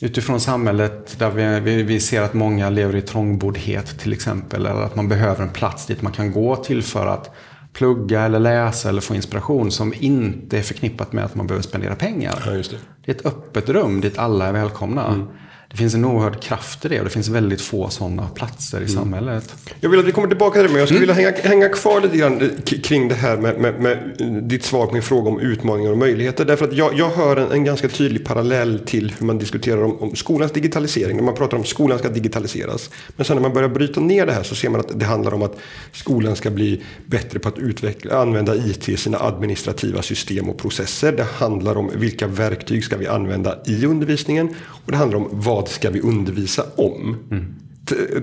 Utifrån 0.04 0.40
samhället 0.40 1.20
där 1.20 1.60
vi, 1.60 1.84
vi, 1.84 2.00
ser 2.00 2.22
att 2.22 2.34
många 2.34 2.70
lever 2.70 2.96
i 2.96 3.02
trångboddhet 3.02 4.00
till 4.00 4.14
exempel. 4.14 4.66
Eller 4.66 4.82
att 4.82 4.96
man 4.96 5.08
behöver 5.08 5.44
en 5.44 5.50
plats 5.50 5.86
dit 5.86 6.02
man 6.02 6.12
kan 6.12 6.32
gå 6.32 6.56
till 6.56 6.84
för 6.84 7.08
att 7.08 7.36
plugga 7.74 8.22
eller 8.22 8.40
läsa 8.40 8.90
eller 8.90 9.02
få 9.02 9.16
inspiration 9.16 9.72
som 9.72 9.94
inte 10.00 10.58
är 10.58 10.62
förknippat 10.62 11.14
med 11.14 11.26
att 11.26 11.36
man 11.36 11.48
behöver 11.48 11.64
spendera 11.64 11.96
pengar. 11.96 12.44
Ja, 12.46 12.52
det. 12.52 12.64
det. 13.06 13.12
är 13.12 13.16
ett 13.16 13.26
öppet 13.26 13.70
rum 13.70 14.02
dit 14.02 14.18
alla 14.18 14.48
är 14.48 14.54
välkomna. 14.54 15.08
Mm. 15.08 15.28
Det 15.72 15.78
finns 15.78 15.94
en 15.94 16.06
oerhörd 16.06 16.42
kraft 16.42 16.86
i 16.86 16.88
det 16.88 17.00
och 17.00 17.04
det 17.04 17.10
finns 17.10 17.28
väldigt 17.28 17.62
få 17.62 17.90
sådana 17.90 18.28
platser 18.28 18.78
i 18.78 18.84
mm. 18.84 18.96
samhället. 18.96 19.56
Jag 19.80 19.90
vill 19.90 20.00
att 20.00 20.06
vi 20.06 20.12
kommer 20.12 20.28
tillbaka 20.28 20.54
till 20.54 20.64
det, 20.64 20.70
men 20.70 20.80
jag 20.80 20.88
skulle 20.88 21.04
mm. 21.04 21.16
vilja 21.16 21.32
hänga, 21.32 21.50
hänga 21.50 21.70
kvar 21.70 22.02
lite 22.02 22.18
grann 22.18 22.42
eh, 22.42 22.82
kring 22.82 23.08
det 23.08 23.16
här 23.16 23.38
med, 23.38 23.60
med, 23.60 23.80
med, 23.80 23.98
ditt 24.44 24.64
svar 24.64 24.88
på 24.88 24.94
min 24.94 25.02
fråga 25.02 25.30
om 25.30 25.40
utmaningar 25.40 25.92
och 25.92 25.98
möjligheter. 25.98 26.46
Därför 26.46 26.68
att 26.68 26.74
jag, 26.74 26.94
jag 26.94 27.10
hör 27.10 27.38
en, 27.38 27.52
en 27.52 27.64
ganska 27.64 27.88
tydlig 27.88 28.26
parallell 28.26 28.80
till 28.86 29.14
hur 29.20 29.26
man 29.26 29.38
diskuterar 29.38 29.84
om, 29.84 30.00
om, 30.00 30.16
skolans 30.16 30.52
digitalisering. 30.52 31.18
När 31.18 31.24
man 31.24 31.36
pratar 31.36 31.58
om 31.58 31.62
att 31.62 31.70
skolan 31.70 32.00
ska 32.00 32.10
digitaliseras. 32.10 32.90
Men 33.16 33.26
sen 33.26 33.36
när 33.36 33.42
man 33.42 33.54
börjar 33.54 33.70
bryta 33.70 34.00
ner 34.00 34.26
det 34.26 34.34
här 34.34 34.44
så 34.44 34.56
ser 34.56 34.70
man 34.70 34.80
att 34.80 35.00
det 35.00 35.06
handlar 35.06 35.34
om 35.34 35.42
att 35.42 35.58
skolan 35.92 36.36
ska 36.36 36.50
bli 36.50 36.84
bättre 37.06 37.40
på 37.40 37.50
att 37.50 37.58
utveckla, 37.58 38.22
använda 38.22 38.56
IT 38.56 38.90
i 38.90 38.98
sina 38.98 39.20
administrativa 39.20 40.02
system 40.02 40.50
och 40.50 40.58
processer. 40.58 41.12
Det 41.12 41.28
handlar 41.36 41.78
om 41.78 41.92
vilka 41.96 42.28
verktyg 42.28 42.84
ska 42.84 42.98
vi 42.98 43.08
använda 43.08 43.58
i 43.66 43.86
undervisningen. 43.86 44.56
Och 44.86 44.92
det 44.92 44.98
handlar 44.98 45.18
om 45.18 45.30
vad 45.32 45.61
ska 45.70 45.90
vi 45.90 46.02
undervisa 46.02 46.66
om? 46.76 47.18
Mm. 47.32 47.46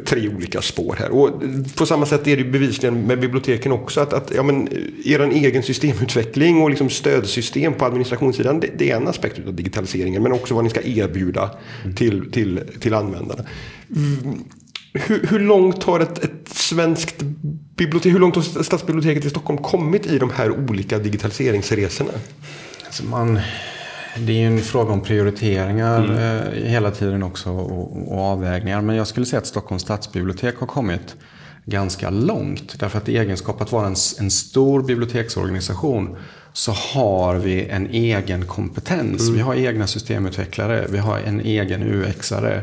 Tre 0.07 0.29
olika 0.29 0.63
spår 0.63 0.97
här. 0.99 1.11
Och 1.11 1.43
på 1.77 1.87
samma 1.87 2.07
sätt 2.07 2.27
är 2.27 2.37
det 2.37 2.45
bevisligen 2.45 3.07
med 3.07 3.21
biblioteken 3.21 3.73
också. 3.73 4.01
Att, 4.01 4.13
att 4.13 4.33
ja, 4.35 4.43
men, 4.43 4.69
er 5.05 5.21
egen 5.21 5.63
systemutveckling 5.63 6.63
och 6.63 6.71
liksom 6.71 6.91
stödsystem 6.91 7.75
på 7.75 7.85
administrationssidan. 7.85 8.61
Det, 8.61 8.71
det, 8.79 8.91
är 8.91 8.97
en 8.97 9.09
aspekt 9.09 9.47
av 9.47 9.55
digitaliseringen. 9.55 10.23
Men 10.23 10.33
också 10.33 10.55
vad 10.55 10.65
ni 10.65 10.71
ska 10.71 10.83
erbjuda 10.83 11.51
mm. 11.85 11.97
till, 11.97 12.31
till, 12.33 12.61
till 12.81 12.95
användarna. 12.95 13.45
Hur, 14.93 15.27
hur, 15.27 15.39
långt 15.39 15.83
har 15.83 16.01
ett, 16.01 16.25
ett 16.25 16.49
svenskt 16.49 17.23
bibliotek, 17.77 18.13
hur 18.13 18.19
långt 18.19 18.37
har 18.37 18.63
Stadsbiblioteket 18.63 19.25
i 19.25 19.31
Stockholm 19.31 19.63
kommit 19.63 20.07
i 20.07 20.19
de 20.19 20.31
här 20.31 20.51
olika 20.51 20.99
digitaliseringsresorna? 20.99 22.13
Alltså 22.87 23.05
man, 23.05 23.41
det 24.27 24.33
är 24.33 24.37
ju 24.37 24.47
en 24.47 24.61
fråga 24.61 24.93
om 24.93 25.01
prioriteringar 25.01 26.05
mm. 26.05 26.17
eh, 26.17 26.71
hela 26.71 26.91
tiden 26.91 27.23
också 27.23 27.51
och, 27.51 28.13
och, 28.13 28.21
avvägningar. 28.21 28.81
Men 28.81 28.97
jag 28.97 29.07
skulle 29.07 29.27
säga 29.27 29.41
att 29.41 29.47
Stockholms 29.47 29.83
stadsbibliotek 29.83 30.57
har 30.57 30.67
kommit 30.67 31.17
ganska 31.65 32.11
långt. 32.11 32.81
Därför 32.81 32.99
att 32.99 33.09
i 33.09 33.19
egenskap 33.19 33.61
att 33.61 33.73
vara 33.73 33.87
en, 33.87 33.97
en 34.21 34.31
stor 34.31 34.83
biblioteksorganisation 34.83 36.17
så 36.53 36.73
har 36.73 37.35
vi 37.35 37.67
en 37.67 37.87
egen 37.87 38.47
kompetens. 38.47 39.23
Mm. 39.23 39.35
Vi 39.35 39.41
har 39.41 39.55
egna 39.55 39.87
systemutvecklare, 39.87 40.87
vi 40.91 40.99
har 40.99 41.19
en 41.19 41.41
egen 41.41 41.83
UX-are. 41.83 42.63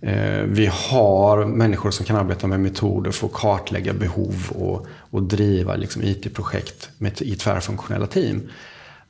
Eh, 0.00 0.42
vi 0.44 0.66
har 0.72 1.44
människor 1.44 1.90
som 1.90 2.06
kan 2.06 2.16
arbeta 2.16 2.46
med 2.46 2.60
metoder 2.60 3.10
för 3.10 3.26
att 3.26 3.32
kartlägga 3.32 3.92
behov 3.92 4.34
och, 4.48 4.86
och 5.10 5.22
driva 5.22 5.76
liksom 5.76 6.02
IT-projekt 6.02 6.90
med, 6.98 7.22
i 7.22 7.36
tvärfunktionella 7.36 8.06
team. 8.06 8.42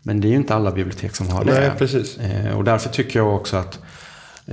Men 0.02 0.20
det 0.20 0.28
är 0.28 0.30
ju 0.30 0.36
inte 0.36 0.54
alla 0.54 0.72
bibliotek 0.72 1.16
som 1.16 1.28
har 1.28 1.44
det. 1.44 1.60
Nej, 1.60 1.70
precis. 1.78 2.18
Eh, 2.18 2.58
och 2.58 2.64
därför 2.64 2.88
tycker 2.88 3.18
jag 3.18 3.36
också 3.36 3.56
att 3.56 3.78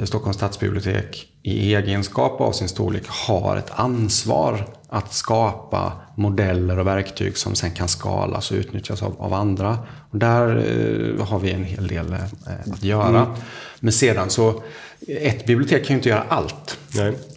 Stockholms 0.03 0.35
stadsbibliotek 0.35 1.27
i 1.43 1.75
egenskap 1.75 2.41
av 2.41 2.51
sin 2.51 2.69
storlek 2.69 3.03
har 3.07 3.57
ett 3.57 3.71
ansvar 3.71 4.65
att 4.89 5.13
skapa 5.13 5.93
modeller 6.15 6.79
och 6.79 6.87
verktyg 6.87 7.37
som 7.37 7.55
sen 7.55 7.71
kan 7.71 7.87
skalas 7.87 8.51
och 8.51 8.57
utnyttjas 8.57 9.03
av, 9.03 9.15
av 9.19 9.33
andra. 9.33 9.77
Och 10.11 10.17
där 10.17 10.47
eh, 10.47 11.25
har 11.25 11.39
vi 11.39 11.51
en 11.51 11.63
hel 11.63 11.87
del 11.87 12.13
eh, 12.13 12.73
att 12.73 12.83
göra. 12.83 13.19
Mm. 13.19 13.31
Men 13.79 13.93
sedan 13.93 14.29
så, 14.29 14.63
ett 15.07 15.45
bibliotek 15.45 15.85
kan 15.85 15.93
ju 15.93 15.97
inte 15.97 16.09
göra 16.09 16.23
allt. 16.29 16.79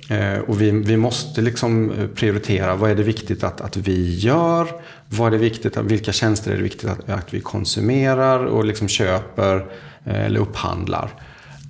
Eh, 0.09 0.39
och 0.39 0.61
vi, 0.61 0.71
vi 0.71 0.97
måste 0.97 1.41
liksom 1.41 1.93
prioritera, 2.15 2.77
vad 2.77 2.91
är 2.91 2.95
det 2.95 3.03
viktigt 3.03 3.45
att, 3.45 3.61
att 3.61 3.77
vi 3.77 4.19
gör? 4.19 4.69
Vad 5.09 5.27
är 5.27 5.31
det 5.31 5.45
viktigt, 5.45 5.77
vilka 5.77 6.13
tjänster 6.13 6.51
är 6.51 6.57
det 6.57 6.63
viktigt 6.63 6.91
att, 6.91 7.11
att 7.11 7.35
vi 7.35 7.41
konsumerar 7.41 8.45
och 8.45 8.65
liksom 8.65 8.89
köper 8.89 9.57
eh, 10.05 10.25
eller 10.27 10.41
upphandlar? 10.41 11.11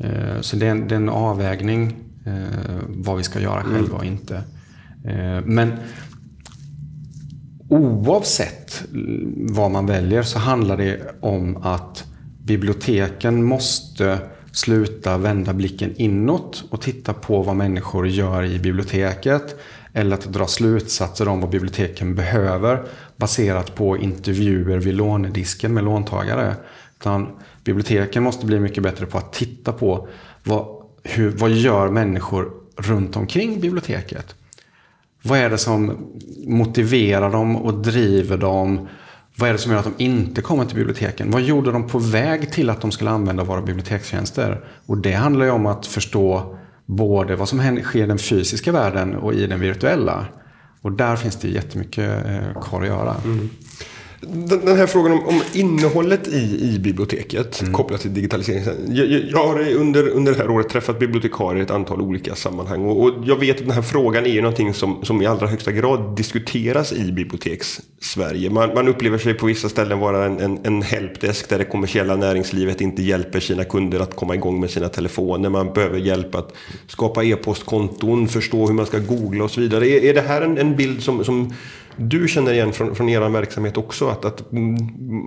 Eh, 0.00 0.40
så 0.40 0.56
det 0.56 0.66
är, 0.66 0.70
en, 0.70 0.88
det 0.88 0.94
är 0.94 0.96
en 0.96 1.08
avvägning 1.08 1.96
eh, 2.26 2.78
vad 2.88 3.16
vi 3.16 3.22
ska 3.22 3.40
göra 3.40 3.60
mm. 3.60 3.72
själva 3.72 3.96
och 3.96 4.04
inte. 4.04 4.36
Eh, 5.04 5.44
men 5.44 5.72
oavsett 7.68 8.84
vad 9.34 9.70
man 9.70 9.86
väljer 9.86 10.22
så 10.22 10.38
handlar 10.38 10.76
det 10.76 11.00
om 11.20 11.56
att 11.56 12.04
biblioteken 12.44 13.44
måste 13.44 14.18
sluta 14.52 15.18
vända 15.18 15.52
blicken 15.52 15.94
inåt 15.96 16.64
och 16.70 16.80
titta 16.80 17.12
på 17.12 17.42
vad 17.42 17.56
människor 17.56 18.08
gör 18.08 18.44
i 18.44 18.58
biblioteket. 18.58 19.56
Eller 19.92 20.14
att 20.14 20.24
dra 20.24 20.46
slutsatser 20.46 21.28
om 21.28 21.40
vad 21.40 21.50
biblioteken 21.50 22.14
behöver 22.14 22.84
baserat 23.16 23.74
på 23.74 23.98
intervjuer 23.98 24.78
vid 24.78 24.94
lånedisken 24.94 25.74
med 25.74 25.84
låntagare. 25.84 26.54
Utan 27.00 27.28
biblioteken 27.64 28.22
måste 28.22 28.46
bli 28.46 28.60
mycket 28.60 28.82
bättre 28.82 29.06
på 29.06 29.18
att 29.18 29.32
titta 29.32 29.72
på 29.72 30.08
vad, 30.44 30.66
hur, 31.02 31.30
vad 31.30 31.50
gör 31.50 31.88
människor 31.88 32.52
runt 32.76 33.16
omkring 33.16 33.60
biblioteket. 33.60 34.34
Vad 35.22 35.38
är 35.38 35.50
det 35.50 35.58
som 35.58 36.06
motiverar 36.46 37.30
dem 37.30 37.56
och 37.56 37.74
driver 37.74 38.36
dem? 38.36 38.88
Vad 39.36 39.48
är 39.48 39.52
det 39.52 39.58
som 39.58 39.72
gör 39.72 39.78
att 39.78 39.96
de 39.96 40.04
inte 40.04 40.42
kommer 40.42 40.64
till 40.64 40.76
biblioteken? 40.76 41.30
Vad 41.30 41.42
gjorde 41.42 41.72
de 41.72 41.88
på 41.88 41.98
väg 41.98 42.52
till 42.52 42.70
att 42.70 42.80
de 42.80 42.90
skulle 42.90 43.10
använda 43.10 43.44
våra 43.44 43.62
bibliotekstjänster? 43.62 44.64
Och 44.86 44.98
det 44.98 45.12
handlar 45.12 45.44
ju 45.44 45.50
om 45.50 45.66
att 45.66 45.86
förstå 45.86 46.56
både 46.86 47.36
vad 47.36 47.48
som 47.48 47.80
sker 47.82 48.04
i 48.04 48.06
den 48.06 48.18
fysiska 48.18 48.72
världen 48.72 49.16
och 49.16 49.34
i 49.34 49.46
den 49.46 49.60
virtuella. 49.60 50.26
Och 50.80 50.92
där 50.92 51.16
finns 51.16 51.36
det 51.36 51.48
jättemycket 51.48 52.26
eh, 52.26 52.62
kvar 52.62 52.82
att 52.82 52.86
göra. 52.86 53.16
Mm. 53.24 53.50
Den 54.26 54.76
här 54.76 54.86
frågan 54.86 55.12
om, 55.12 55.26
om 55.26 55.42
innehållet 55.52 56.28
i, 56.28 56.74
i 56.74 56.78
biblioteket 56.78 57.60
mm. 57.60 57.72
kopplat 57.72 58.00
till 58.00 58.14
digitalisering. 58.14 58.64
Jag, 58.96 59.06
jag, 59.06 59.46
har 59.46 59.72
under, 59.74 60.08
under 60.08 60.32
det 60.32 60.38
här 60.38 60.50
året 60.50 60.68
träffat 60.68 60.98
bibliotekarier 60.98 61.60
i 61.60 61.64
ett 61.64 61.70
antal 61.70 62.00
olika 62.00 62.34
sammanhang. 62.34 62.84
Och, 62.84 63.02
och, 63.02 63.12
jag 63.24 63.36
vet 63.36 63.56
att 63.56 63.62
den 63.62 63.74
här 63.74 63.82
frågan 63.82 64.26
är 64.26 64.30
ju 64.30 64.42
någonting 64.42 64.74
som, 64.74 65.04
som 65.04 65.22
i 65.22 65.26
allra 65.26 65.46
högsta 65.46 65.72
grad 65.72 66.16
diskuteras 66.16 66.92
i 66.92 67.12
biblioteks-Sverige. 67.12 68.50
Man, 68.50 68.74
man 68.74 68.88
upplever 68.88 69.18
sig 69.18 69.34
på 69.34 69.46
vissa 69.46 69.68
ställen 69.68 69.98
vara 69.98 70.24
en, 70.24 70.40
en, 70.40 70.58
en 70.64 70.82
helpdesk 70.82 71.48
där 71.48 71.58
det 71.58 71.64
kommersiella 71.64 72.16
näringslivet 72.16 72.80
inte 72.80 73.02
hjälper 73.02 73.40
sina 73.40 73.64
kunder 73.64 74.00
att 74.00 74.16
komma 74.16 74.34
igång 74.34 74.60
med 74.60 74.70
sina 74.70 74.88
telefoner. 74.88 75.50
Man 75.50 75.72
behöver 75.72 75.98
hjälp 75.98 76.34
att 76.34 76.54
skapa 76.86 77.24
e-postkonton, 77.24 78.28
förstå 78.28 78.66
hur 78.66 78.74
man 78.74 78.86
ska 78.86 78.98
googla 78.98 79.44
och 79.44 79.50
så 79.50 79.60
vidare. 79.60 79.88
Är, 79.88 80.04
är 80.04 80.14
det 80.14 80.20
här 80.20 80.42
en, 80.42 80.58
en 80.58 80.76
bild 80.76 81.02
som, 81.02 81.24
som 81.24 81.52
du 81.96 82.28
känner 82.28 82.52
igen 82.52 82.72
från, 82.72 82.94
från 82.94 83.08
er 83.08 83.28
verksamhet 83.28 83.76
också. 83.76 84.08
Att, 84.08 84.24
att 84.24 84.52
mm, 84.52 84.76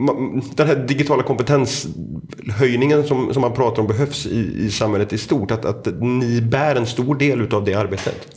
man, 0.05 0.41
den 0.55 0.67
här 0.67 0.75
digitala 0.75 1.23
kompetenshöjningen 1.23 3.03
som, 3.03 3.33
som 3.33 3.41
man 3.41 3.53
pratar 3.53 3.81
om 3.81 3.87
behövs 3.87 4.25
i, 4.25 4.65
i 4.65 4.71
samhället 4.71 5.13
i 5.13 5.17
stort. 5.17 5.51
Att, 5.51 5.65
att 5.65 5.87
ni 6.01 6.41
bär 6.41 6.75
en 6.75 6.85
stor 6.85 7.15
del 7.15 7.53
av 7.53 7.65
det 7.65 7.73
arbetet. 7.73 8.27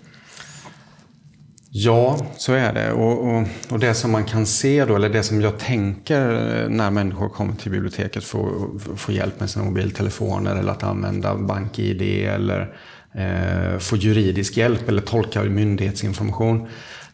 Ja, 1.71 2.27
så 2.37 2.53
är 2.53 2.73
det. 2.73 2.93
Och, 2.93 3.29
och, 3.29 3.47
och, 3.71 3.79
det 3.79 3.95
som 3.95 4.13
man 4.13 4.25
kan 4.25 4.47
se 4.47 4.85
då, 4.85 4.97
eller 4.97 5.09
det 5.09 5.23
som 5.23 5.41
jag 5.41 5.59
tänker 5.59 6.33
eh, 6.33 6.69
när 6.69 6.91
människor 6.91 7.29
kommer 7.29 7.55
till 7.55 7.71
biblioteket 7.71 8.25
för 8.25 8.39
att 8.41 9.01
få 9.01 9.13
hjälp 9.13 9.41
med 9.41 9.51
sina 9.51 9.65
mobiltelefoner 9.65 10.57
eller 10.57 10.73
att 10.73 10.83
använda 10.83 11.35
BankID 11.35 12.03
eller 12.03 12.75
eh, 13.15 13.79
få 13.79 13.97
juridisk 13.97 14.57
hjälp 14.57 14.89
eller 14.89 15.03
tolka 15.03 15.43
myndighetsinformation. 15.43 16.69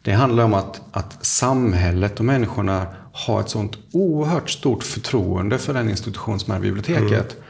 Det 0.04 0.12
handlar 0.12 0.44
om 0.44 0.54
att, 0.54 0.80
att 0.92 1.24
samhället 1.24 2.18
och 2.18 2.24
människorna 2.24 2.86
har 3.12 3.40
ett 3.40 3.48
sånt 3.48 3.78
oerhört 3.92 4.50
stort 4.50 4.82
förtroende 4.82 5.58
för 5.58 5.74
den 5.74 5.90
institution 5.90 6.40
som 6.40 6.54
är 6.54 6.60
biblioteket. 6.60 7.32
Mm. 7.32 7.44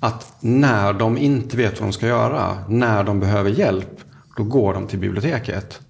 Att 0.00 0.36
när 0.40 0.92
de 0.92 1.18
inte 1.18 1.56
vet 1.56 1.80
vad 1.80 1.88
de 1.88 1.92
ska 1.92 2.06
göra, 2.06 2.58
när 2.68 3.04
de 3.04 3.20
behöver 3.20 3.50
hjälp, 3.50 4.00
då 4.36 4.42
går 4.42 4.74
de 4.74 4.86
till 4.86 4.98
biblioteket. 4.98 5.80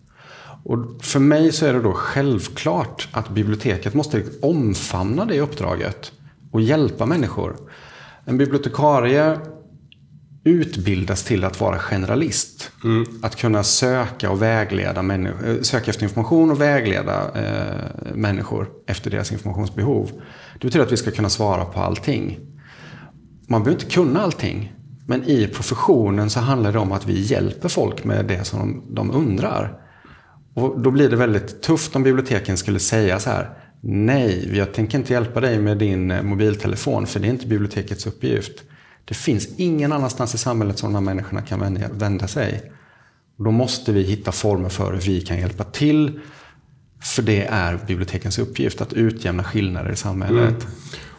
Och 0.65 1.05
för 1.05 1.21
mig 1.21 1.53
så 1.53 1.67
är 1.67 1.73
det 1.73 1.81
då 1.81 1.93
självklart 1.93 3.09
att 3.13 3.29
biblioteket 3.29 3.95
måste 3.95 4.23
omfamna 4.43 5.25
det 5.25 5.41
uppdraget 5.41 6.13
och 6.51 6.61
hjälpa 6.61 7.07
människor. 7.07 7.57
En 8.25 8.39
bibliotekarie 8.39 9.39
utbildas 10.47 11.25
till 11.25 11.45
att 11.45 11.61
vara 11.61 11.79
generalist. 11.79 12.71
Mm. 12.85 13.07
Att 13.23 13.37
kunna 13.37 13.63
söka 13.63 14.31
och 14.31 14.43
vägleda 14.43 15.03
människor, 15.03 15.49
eh, 15.49 15.61
söka 15.61 15.91
efter 15.91 16.05
information 16.05 16.51
och 16.51 16.61
vägleda 16.61 17.31
eh, 17.35 18.15
människor 18.15 18.69
efter 18.87 19.11
deras 19.11 19.33
informationsbehov. 19.33 20.11
Det 20.61 20.67
betyder 20.67 20.87
att 20.87 20.93
vi 20.93 20.97
ska 20.97 21.11
kunna 21.11 21.31
svara 21.31 21.65
på 21.65 21.81
allting. 21.81 22.39
Man 23.49 23.63
behöver 23.63 23.83
inte 23.83 23.95
kunna 23.95 24.21
allting. 24.21 24.73
Men 25.07 25.25
i 25.25 25.47
professionen 25.47 26.31
så 26.31 26.41
handlar 26.41 26.73
det 26.73 26.79
om 26.79 26.93
att 26.93 27.07
vi 27.07 27.21
hjälper 27.21 27.69
folk 27.69 28.05
med 28.05 28.25
det 28.25 28.45
som 28.45 28.83
de, 28.87 28.95
de 28.95 29.11
undrar. 29.11 29.81
Och 30.55 30.81
då 30.81 30.91
blir 30.91 31.11
det 31.11 31.17
väldigt 31.17 31.63
tufft 31.63 31.97
om 31.97 32.03
biblioteken 32.03 32.57
skulle 32.57 32.79
säga 32.79 33.19
så 33.19 33.31
här. 33.31 33.51
Nej, 33.81 34.57
jag 34.57 34.75
tänker 34.75 34.99
inte 34.99 35.13
hjälpa 35.13 35.41
dig 35.41 35.59
med 35.59 35.79
din 35.79 36.11
eh, 36.11 36.23
mobiltelefon 36.23 37.07
för 37.07 37.21
det 37.21 37.27
är 37.27 37.31
inte 37.31 37.47
bibliotekets 37.47 38.07
uppgift. 38.07 38.63
Det 39.09 39.15
finns 39.15 39.49
ingen 39.57 39.93
annanstans 39.93 40.35
i 40.35 40.39
samhället 40.39 40.79
som 40.79 40.93
de 40.93 40.95
här 40.95 41.15
människorna 41.15 41.43
kan 41.43 41.79
vända 41.93 42.29
sig. 42.29 42.73
Då 43.37 43.51
måste 43.51 43.93
vi 43.93 44.03
hitta 44.03 44.33
former 44.33 44.69
för 44.69 44.93
hur 44.93 45.01
vi 45.01 45.21
kan 45.21 45.39
hjälpa 45.39 45.65
till. 45.65 46.21
För 47.03 47.23
det 47.23 47.45
är 47.45 47.81
bibliotekens 47.87 48.39
uppgift, 48.39 48.81
att 48.81 48.93
utjämna 48.93 49.45
skillnader 49.45 49.93
i 49.93 49.97
samhället. 49.97 50.63
Mm. 50.63 50.73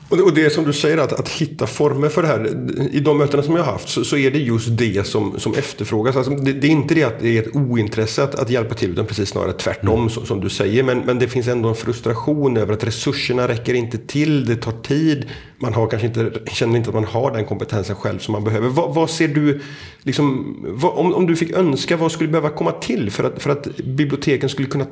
Och 0.10 0.34
det 0.34 0.46
är 0.46 0.50
som 0.50 0.66
du 0.66 0.74
säger, 0.74 0.98
att, 0.98 1.14
att 1.14 1.30
hitta 1.30 1.68
former 1.68 2.10
för 2.10 2.22
det 2.22 2.28
här. 2.28 2.48
I 2.92 3.00
de 3.00 3.18
mötena 3.18 3.44
som 3.44 3.56
jag 3.56 3.64
har 3.64 3.72
haft 3.72 3.90
så, 3.90 4.04
så 4.04 4.18
är 4.18 4.32
det 4.32 4.40
just 4.40 4.78
det 4.78 5.08
som, 5.08 5.40
som 5.40 5.54
efterfrågas. 5.54 6.16
Alltså, 6.16 6.32
det, 6.32 6.54
det, 6.54 6.68
är 6.68 6.72
inte 6.72 6.96
det 6.96 7.04
att 7.04 7.20
det 7.20 7.38
är 7.38 7.42
ett 7.42 7.56
ointresse 7.56 8.24
att, 8.24 8.36
att 8.36 8.50
hjälpa 8.50 8.74
till, 8.74 8.92
utan 8.92 9.06
precis 9.06 9.30
snarare 9.30 9.54
tvärtom 9.54 10.00
mm. 10.00 10.10
som, 10.10 10.26
som, 10.26 10.42
du 10.42 10.50
säger. 10.50 10.84
Men, 10.84 11.00
men 11.00 11.20
det 11.20 11.28
finns 11.28 11.48
ändå 11.48 11.70
en 11.70 11.76
frustration 11.76 12.58
över 12.58 12.74
att 12.74 12.84
resurserna 12.84 13.48
räcker 13.48 13.74
inte 13.74 13.98
till, 13.98 14.46
det 14.46 14.56
tar 14.56 14.72
tid. 14.72 15.26
Man 15.60 15.74
har 15.74 15.88
kanske 15.88 16.08
inte, 16.08 16.32
känner 16.52 16.78
inte 16.78 16.90
att 16.90 16.96
man 16.96 17.06
har 17.06 17.32
den 17.32 17.46
kompetensen 17.46 17.96
själv 17.96 18.20
som 18.20 18.32
man 18.32 18.44
behöver. 18.44 18.68
Vad, 18.68 18.96
vad 18.96 19.10
ser 19.10 19.28
du, 19.28 19.62
liksom, 20.04 20.56
vad, 20.68 20.98
om, 20.98 21.14
om 21.14 21.28
du 21.28 21.36
fick 21.36 21.52
önska, 21.52 21.98
vad 21.98 22.12
skulle 22.12 22.30
behöva 22.30 22.50
komma 22.50 22.72
till 22.72 23.12
för 23.12 23.24
att, 23.24 23.42
för 23.42 23.50
att 23.50 23.78
biblioteken 23.78 24.50
skulle 24.50 24.68
kunna 24.68 24.86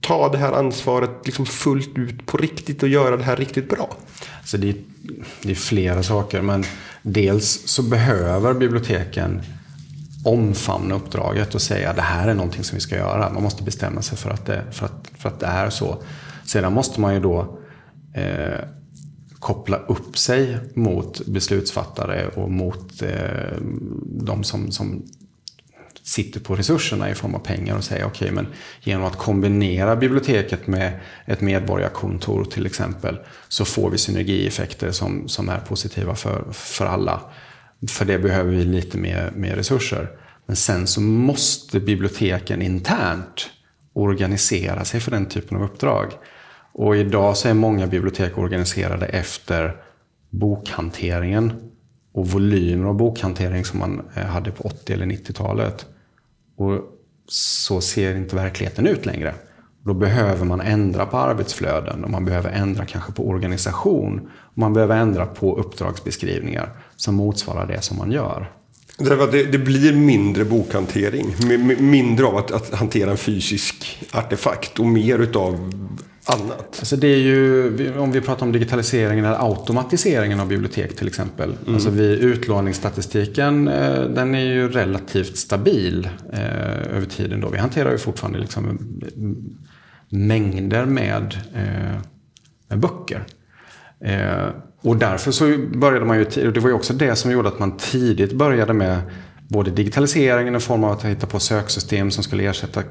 ta 0.00 0.28
det 0.28 0.38
här 0.38 0.52
ansvaret 0.52 1.10
liksom 1.24 1.46
fullt 1.46 1.98
ut 1.98 2.26
på 2.26 2.36
riktigt 2.36 2.82
och 2.82 2.88
göra 2.88 3.16
det 3.16 3.22
här 3.22 3.36
riktigt 3.36 3.68
bra? 3.68 3.96
Så 4.44 4.56
det, 4.56 4.68
är, 4.68 4.76
det 5.42 5.50
är 5.50 5.54
flera 5.54 6.02
saker. 6.02 6.42
Men 6.42 6.64
dels 7.02 7.68
så 7.68 7.82
behöver 7.82 8.54
biblioteken 8.54 9.42
omfamna 10.24 10.94
uppdraget 10.94 11.54
och 11.54 11.62
säga 11.62 11.90
att 11.90 11.96
det 11.96 12.02
här 12.02 12.28
är 12.28 12.34
någonting 12.34 12.64
som 12.64 12.76
vi 12.76 12.80
ska 12.80 12.96
göra. 12.96 13.32
Man 13.32 13.42
måste 13.42 13.62
bestämma 13.62 14.02
sig 14.02 14.18
för 14.18 14.30
att 14.30 14.46
det, 14.46 14.64
för 14.70 14.86
att, 14.86 15.10
för 15.18 15.28
att 15.28 15.40
det 15.40 15.46
är 15.46 15.70
så. 15.70 16.02
Sedan 16.44 16.72
måste 16.72 17.00
man 17.00 17.14
ju 17.14 17.20
då 17.20 17.58
eh, 18.14 18.60
koppla 19.38 19.76
upp 19.76 20.18
sig 20.18 20.58
mot 20.74 21.26
beslutsfattare 21.26 22.28
och 22.28 22.50
mot 22.50 23.02
eh, 23.02 23.56
de 24.04 24.44
som, 24.44 24.70
som 24.72 25.02
sitter 26.10 26.40
på 26.40 26.54
resurserna 26.54 27.10
i 27.10 27.14
form 27.14 27.34
av 27.34 27.38
pengar 27.38 27.76
och 27.76 27.84
säga 27.84 28.06
okej, 28.06 28.30
okay, 28.30 28.34
men 28.34 28.46
genom 28.80 29.04
att 29.04 29.16
kombinera 29.16 29.96
biblioteket 29.96 30.66
med 30.66 31.00
ett 31.26 31.40
medborgarkontor 31.40 32.44
till 32.44 32.66
exempel 32.66 33.18
så 33.48 33.64
får 33.64 33.90
vi 33.90 33.98
synergieffekter 33.98 34.90
som, 34.90 35.28
som 35.28 35.48
är 35.48 35.58
positiva 35.58 36.14
för, 36.14 36.44
för 36.52 36.86
alla. 36.86 37.20
För 37.88 38.04
det 38.04 38.18
behöver 38.18 38.50
vi 38.50 38.64
lite 38.64 38.98
mer, 38.98 39.32
mer 39.36 39.56
resurser. 39.56 40.10
Men 40.46 40.56
sen 40.56 40.86
så 40.86 41.00
måste 41.00 41.80
biblioteken 41.80 42.62
internt 42.62 43.50
organisera 43.92 44.84
sig 44.84 45.00
för 45.00 45.10
den 45.10 45.26
typen 45.26 45.56
av 45.56 45.62
uppdrag. 45.62 46.12
Och 46.72 46.96
idag 46.96 47.36
så 47.36 47.48
är 47.48 47.54
många 47.54 47.86
bibliotek 47.86 48.38
organiserade 48.38 49.06
efter 49.06 49.76
bokhanteringen 50.30 51.52
och 52.12 52.28
volymer 52.28 52.88
av 52.88 52.94
bokhantering 52.94 53.64
som 53.64 53.78
man 53.78 54.02
eh, 54.14 54.26
hade 54.26 54.50
på 54.50 54.62
80 54.62 54.92
eller 54.92 55.06
90-talet. 55.06 55.86
Och 56.60 56.80
så 57.28 57.80
ser 57.80 58.16
inte 58.16 58.36
verkligheten 58.36 58.86
ut 58.86 59.06
längre. 59.06 59.34
Då 59.84 59.94
behöver 59.94 60.44
man 60.44 60.60
ändra 60.60 61.06
på 61.06 61.16
arbetsflöden 61.16 62.04
och 62.04 62.10
man 62.10 62.24
behöver 62.24 62.50
ändra 62.50 62.86
kanske 62.86 63.12
på 63.12 63.28
organisation. 63.28 64.30
Och 64.34 64.58
man 64.58 64.72
behöver 64.72 64.96
ändra 64.96 65.26
på 65.26 65.56
uppdragsbeskrivningar 65.56 66.70
som 66.96 67.14
motsvarar 67.14 67.66
det 67.66 67.82
som 67.82 67.96
man 67.98 68.12
gör. 68.12 68.52
Det, 68.98 69.44
det 69.44 69.58
blir 69.58 69.92
mindre 69.92 70.44
bokhantering, 70.44 71.34
mindre 71.78 72.26
av 72.26 72.36
att, 72.36 72.50
att 72.50 72.74
hantera 72.74 73.10
en 73.10 73.16
fysisk 73.16 74.06
artefakt 74.12 74.78
och 74.78 74.86
mer 74.86 75.18
utav 75.18 75.72
annat. 76.30 76.76
Alltså 76.78 76.96
det 76.96 77.06
är 77.06 77.18
ju, 77.18 77.98
om 77.98 78.12
vi 78.12 78.20
pratar 78.20 78.46
om 78.46 78.52
digitaliseringen 78.52 79.24
eller 79.24 79.50
automatiseringen 79.50 80.40
av 80.40 80.48
bibliotek 80.48 80.96
till 80.96 81.08
exempel. 81.08 81.54
Mm. 81.62 81.74
Alltså 81.74 81.90
vi, 81.90 82.18
utlåningsstatistiken 82.18 83.68
eh, 83.68 84.02
den 84.02 84.34
är 84.34 84.44
ju 84.44 84.68
relativt 84.68 85.36
stabil 85.36 86.08
eh, 86.32 86.96
över 86.96 87.06
tiden. 87.06 87.40
Då. 87.40 87.48
Vi 87.48 87.58
hanterar 87.58 87.92
ju 87.92 87.98
fortfarande 87.98 88.38
liksom 88.38 88.78
mängder 90.08 90.84
med, 90.84 91.36
eh, 91.54 92.00
med 92.68 92.78
böcker. 92.78 93.24
Eh, 94.04 94.48
och 94.82 94.96
därför 94.96 95.30
så 95.30 95.58
började 95.74 96.04
man 96.04 96.18
ju, 96.18 96.46
och 96.46 96.52
det 96.52 96.60
var 96.60 96.68
ju 96.68 96.74
också 96.74 96.92
det 96.92 97.16
som 97.16 97.30
gjorde 97.30 97.48
att 97.48 97.58
man 97.58 97.76
tidigt 97.76 98.32
började 98.32 98.72
med 98.72 99.00
både 99.48 99.70
digitaliseringen 99.70 100.56
i 100.56 100.60
form 100.60 100.84
av 100.84 100.92
att 100.92 101.04
hitta 101.04 101.26
på 101.26 101.40
söksystem 101.40 102.10
som 102.10 102.24
skulle 102.24 102.44
ersätta 102.44 102.82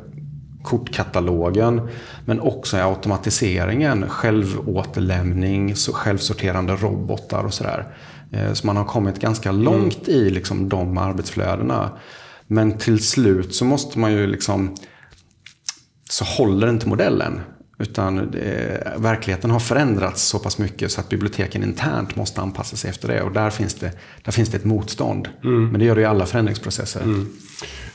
kortkatalogen. 0.63 1.89
Men 2.25 2.39
också 2.39 2.77
i 2.77 2.81
automatiseringen, 2.81 4.09
självåterlämning, 4.09 5.75
självsorterande 5.75 6.75
robotar 6.75 7.43
och 7.43 7.53
sådär. 7.53 7.95
Eh, 8.31 8.53
så 8.53 8.67
man 8.67 8.77
har 8.77 8.85
kommit 8.85 9.19
ganska 9.19 9.51
långt 9.51 10.07
mm. 10.07 10.19
i 10.19 10.29
liksom 10.29 10.69
de 10.69 10.97
arbetsflödena. 10.97 11.89
Men 12.47 12.77
till 12.77 13.07
slut 13.07 13.55
så 13.55 13.65
måste 13.65 13.99
man 13.99 14.11
ju 14.11 14.27
liksom 14.27 14.75
så 16.09 16.25
håller 16.25 16.69
inte 16.69 16.87
modellen. 16.87 17.41
Utan 17.81 18.31
det, 18.31 18.93
verkligheten 18.98 19.51
har 19.51 19.59
förändrats 19.59 20.24
så 20.24 20.39
pass 20.39 20.57
mycket 20.57 20.91
så 20.91 21.00
att 21.00 21.09
biblioteken 21.09 21.63
internt 21.63 22.15
måste 22.15 22.41
anpassa 22.41 22.75
sig 22.75 22.89
efter 22.89 23.07
det. 23.07 23.21
Och 23.21 23.31
där 23.31 23.50
finns 23.50 23.74
det, 23.74 23.91
där 24.24 24.31
finns 24.31 24.50
det 24.50 24.57
ett 24.57 24.65
motstånd. 24.65 25.29
Mm. 25.43 25.67
Men 25.67 25.79
det 25.79 25.86
gör 25.86 25.95
det 25.95 26.01
i 26.01 26.05
alla 26.05 26.25
förändringsprocesser. 26.25 27.01
Mm. 27.01 27.27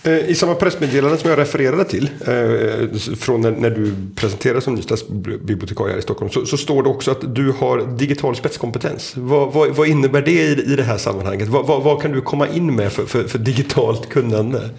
Eh, 0.03 0.31
I 0.31 0.35
samma 0.35 0.55
pressmeddelande 0.55 1.19
som 1.19 1.31
jag 1.31 1.39
refererade 1.39 1.85
till, 1.85 2.11
eh, 2.21 2.99
från 3.17 3.41
när, 3.41 3.71
du 3.71 3.95
presenterades 4.17 4.65
som 4.65 4.75
ny 4.75 4.83
stadsbibliotekarie 4.83 5.93
här 5.93 5.99
i 5.99 6.03
Stockholm, 6.03 6.31
så, 6.31 6.47
så, 6.47 6.57
står 6.57 6.83
det 6.83 6.89
också 6.89 7.11
att 7.11 7.35
du 7.35 7.53
har 7.53 7.97
digital 7.99 8.37
spetskompetens. 8.37 9.13
Vad, 9.17 9.53
vad, 9.53 9.71
vad 9.71 9.89
innebär 9.89 10.23
det 10.23 10.43
i, 10.43 10.73
i 10.73 10.77
det 10.77 10.83
här 10.83 10.99
sammanhanget? 10.99 11.49
Vad, 11.49 11.67
vad, 11.67 11.83
vad 11.83 12.03
kan 12.03 12.13
du 12.13 12.21
komma 12.21 12.49
in 12.49 12.77
med 12.77 12.93
för, 12.93 13.07
för, 13.07 13.25
för 13.25 13.39
digitalt 13.39 14.09
kunnande? 14.09 14.71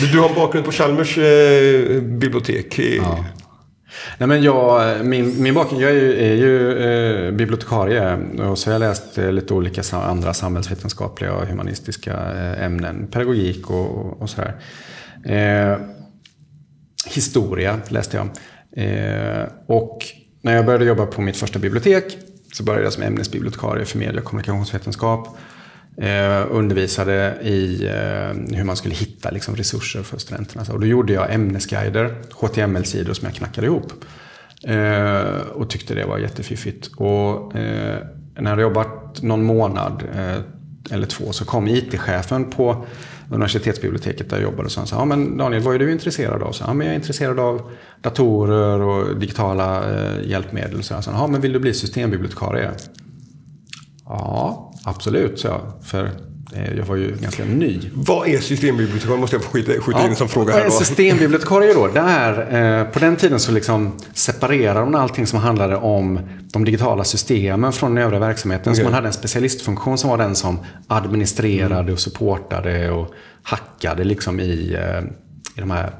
Du, 0.00 0.06
du, 0.06 0.18
har 0.18 0.28
en 0.28 0.34
bakgrund 0.34 0.66
på 0.66 0.72
Chalmers 0.72 1.18
eh, 1.18 2.00
bibliotek. 2.00 2.78
Ja. 2.78 3.24
Nej, 4.18 4.28
men 4.28 4.42
jag, 4.42 5.06
min, 5.06 5.42
min 5.42 5.54
bakgrund, 5.54 5.82
jag 5.82 5.90
är 5.90 5.94
ju, 5.94 6.22
är 6.22 6.34
ju 6.34 6.78
eh, 6.78 7.32
bibliotekarie 7.32 8.16
och 8.50 8.58
så 8.58 8.70
har 8.70 8.72
jag 8.72 8.80
läst 8.80 9.18
eh, 9.18 9.32
lite 9.32 9.54
olika 9.54 9.82
andra 9.96 10.34
samhällsvetenskapliga 10.34 11.32
och 11.32 11.46
humanistiska 11.46 12.12
eh, 12.12 12.64
ämnen. 12.64 13.06
Pedagogik 13.06 13.70
och, 13.70 14.22
och 14.22 14.30
sådär. 14.30 14.54
Eh, 15.24 15.78
historia 17.06 17.80
läste 17.88 18.16
jag. 18.16 18.28
Eh, 18.84 19.46
och 19.66 19.98
när 20.40 20.56
jag 20.56 20.66
började 20.66 20.84
jobba 20.84 21.06
på 21.06 21.20
mitt 21.20 21.36
första 21.36 21.58
bibliotek 21.58 22.18
så 22.52 22.62
började 22.62 22.84
jag 22.84 22.92
som 22.92 23.02
ämnesbibliotekarie 23.02 23.84
för 23.84 23.98
media 23.98 24.20
och 24.20 24.24
kommunikationsvetenskap. 24.24 25.36
Eh, 25.98 26.46
undervisade 26.50 27.38
i 27.42 27.86
eh, 27.86 28.56
hur 28.56 28.64
man 28.64 28.76
skulle 28.76 28.94
hitta 28.94 29.30
liksom, 29.30 29.56
resurser 29.56 30.02
för 30.02 30.18
studenterna. 30.18 30.64
Och 30.72 30.80
då 30.80 30.86
gjorde 30.86 31.12
jag 31.12 31.34
ämnesguider, 31.34 32.14
HTML-sidor 32.32 33.14
som 33.14 33.26
jag 33.26 33.34
knackade 33.34 33.66
ihop. 33.66 33.92
Eh, 34.64 35.40
och 35.52 35.70
tyckte 35.70 35.94
det 35.94 36.06
var 36.06 36.18
jättefiffigt. 36.18 36.90
Och 36.96 37.56
eh, 37.56 37.98
när 38.34 38.42
jag 38.42 38.50
hade 38.50 38.62
jobbat 38.62 39.22
någon 39.22 39.44
månad 39.44 40.02
eh, 40.14 40.40
eller 40.90 41.06
två 41.06 41.32
så 41.32 41.44
kom 41.44 41.68
IT-chefen 41.68 42.50
på 42.50 42.86
universitetsbiblioteket 43.30 44.30
där 44.30 44.36
jag 44.36 44.42
jobbade 44.42 44.64
och 44.64 44.72
sa 44.72 44.84
ja, 44.90 45.04
men 45.04 45.36
Daniel, 45.36 45.62
vad 45.62 45.74
är 45.74 45.78
du 45.78 45.92
intresserad 45.92 46.42
av? 46.42 46.52
Så, 46.52 46.64
ja, 46.66 46.74
men 46.74 46.86
jag 46.86 46.94
är 46.94 46.98
intresserad 46.98 47.38
av 47.40 47.70
datorer 48.02 48.80
och 48.80 49.16
digitala 49.16 49.94
eh, 49.94 50.30
hjälpmedel. 50.30 50.82
Så 50.82 50.94
jag 50.94 51.04
sa, 51.04 51.10
ja, 51.10 51.26
men 51.26 51.40
vill 51.40 51.52
du 51.52 51.58
bli 51.58 51.74
systembibliotekarie? 51.74 52.70
Ja, 54.04 54.65
absolut, 54.86 55.40
så 55.40 55.46
jag. 55.46 55.60
För 55.82 56.04
eh, 56.52 56.76
jag 56.76 56.84
var 56.84 56.96
ju 56.96 57.16
ganska 57.16 57.44
ny. 57.44 57.80
Vad 57.94 58.28
är 58.28 58.38
systembibliotekarie? 58.38 59.20
måste 59.20 59.36
jag 59.36 59.44
få 59.44 59.50
skjuta, 59.50 59.80
skjuta 59.80 59.98
ja, 59.98 60.08
in 60.08 60.16
som 60.16 60.28
fråga. 60.28 60.52
Vad 60.52 60.66
är 60.66 60.70
systembibliotekarie 60.70 61.74
då? 61.74 61.86
Det 61.86 62.00
är, 62.00 62.80
eh, 62.80 62.84
på 62.92 62.98
den 62.98 63.16
tiden 63.16 63.40
så 63.40 63.52
liksom 63.52 63.92
separerade 64.14 64.90
man 64.90 64.94
allting 64.94 65.26
som 65.26 65.38
handlade 65.38 65.76
om 65.76 66.20
de 66.52 66.64
digitala 66.64 67.04
systemen 67.04 67.72
från 67.72 67.94
den 67.94 68.04
övriga 68.04 68.20
verksamheten. 68.20 68.72
Okay. 68.72 68.84
Så 68.84 68.84
man 68.84 68.94
hade 68.94 69.06
en 69.06 69.12
specialistfunktion 69.12 69.98
som 69.98 70.10
var 70.10 70.18
den 70.18 70.34
som 70.34 70.58
administrerade 70.86 71.80
mm. 71.80 71.92
och 71.92 72.00
supportade 72.00 72.90
och 72.90 73.14
hackade 73.42 74.04
liksom 74.04 74.40
i, 74.40 74.74
eh, 74.74 75.02
i 75.56 75.60
de 75.60 75.70
här 75.70 75.92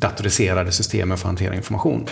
datoriserade 0.00 0.72
systemen 0.72 1.18
för 1.18 1.24
att 1.24 1.28
hantera 1.28 1.54
information. 1.54 2.06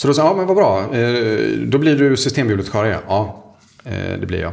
Så 0.00 0.08
då 0.08 0.14
sa 0.14 0.22
jag, 0.22 0.30
ja 0.30 0.36
men 0.36 0.46
vad 0.46 0.56
bra. 0.56 0.96
Eh, 0.96 1.58
då 1.66 1.78
blir 1.78 1.96
du 1.96 2.16
systembibliotekarie. 2.16 2.96
Ja, 3.08 3.22
eh, 3.24 3.49
Eh, 3.84 4.20
det 4.20 4.26
blir 4.26 4.40
jag. 4.40 4.52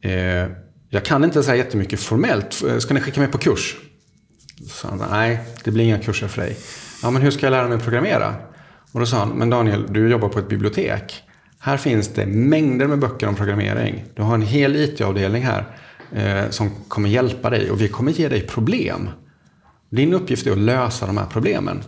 Eh, 0.00 0.48
jag 0.88 1.04
kan 1.04 1.24
inte 1.24 1.42
säga 1.42 1.56
jättemycket 1.56 2.00
formellt. 2.00 2.62
Eh, 2.68 2.78
ska 2.78 2.94
ni 2.94 3.00
skicka 3.00 3.20
mig 3.20 3.30
på 3.30 3.38
kurs? 3.38 3.76
Så 4.66 4.88
han, 4.88 5.02
nej, 5.10 5.40
det 5.64 5.70
blir 5.70 5.84
inga 5.84 5.98
kurser 5.98 6.28
för 6.28 6.42
dig. 6.42 6.56
Ja, 7.02 7.10
men 7.10 7.22
hur 7.22 7.30
ska 7.30 7.46
jag 7.46 7.50
lära 7.50 7.68
mig 7.68 7.78
programmera? 7.78 8.34
Och 8.92 9.00
då 9.00 9.06
sa 9.06 9.18
han, 9.18 9.28
men 9.28 9.50
Daniel, 9.50 9.86
du 9.90 10.08
jobbar 10.08 10.28
på 10.28 10.38
ett 10.38 10.48
bibliotek. 10.48 11.22
Här 11.58 11.76
finns 11.76 12.08
det 12.08 12.26
mängder 12.26 12.86
med 12.86 12.98
böcker 12.98 13.28
om 13.28 13.34
programmering. 13.34 14.04
Du 14.14 14.22
har 14.22 14.34
en 14.34 14.42
hel 14.42 14.76
IT-avdelning 14.76 15.42
här 15.42 15.64
eh, 16.12 16.50
som 16.50 16.70
kommer 16.88 17.08
hjälpa 17.08 17.50
dig 17.50 17.70
och 17.70 17.80
vi 17.80 17.88
kommer 17.88 18.12
ge 18.12 18.28
dig 18.28 18.40
problem. 18.40 19.08
Din 19.90 20.14
uppgift 20.14 20.46
är 20.46 20.52
att 20.52 20.58
lösa 20.58 21.06
de 21.06 21.18
här 21.18 21.26
problemen. 21.26 21.82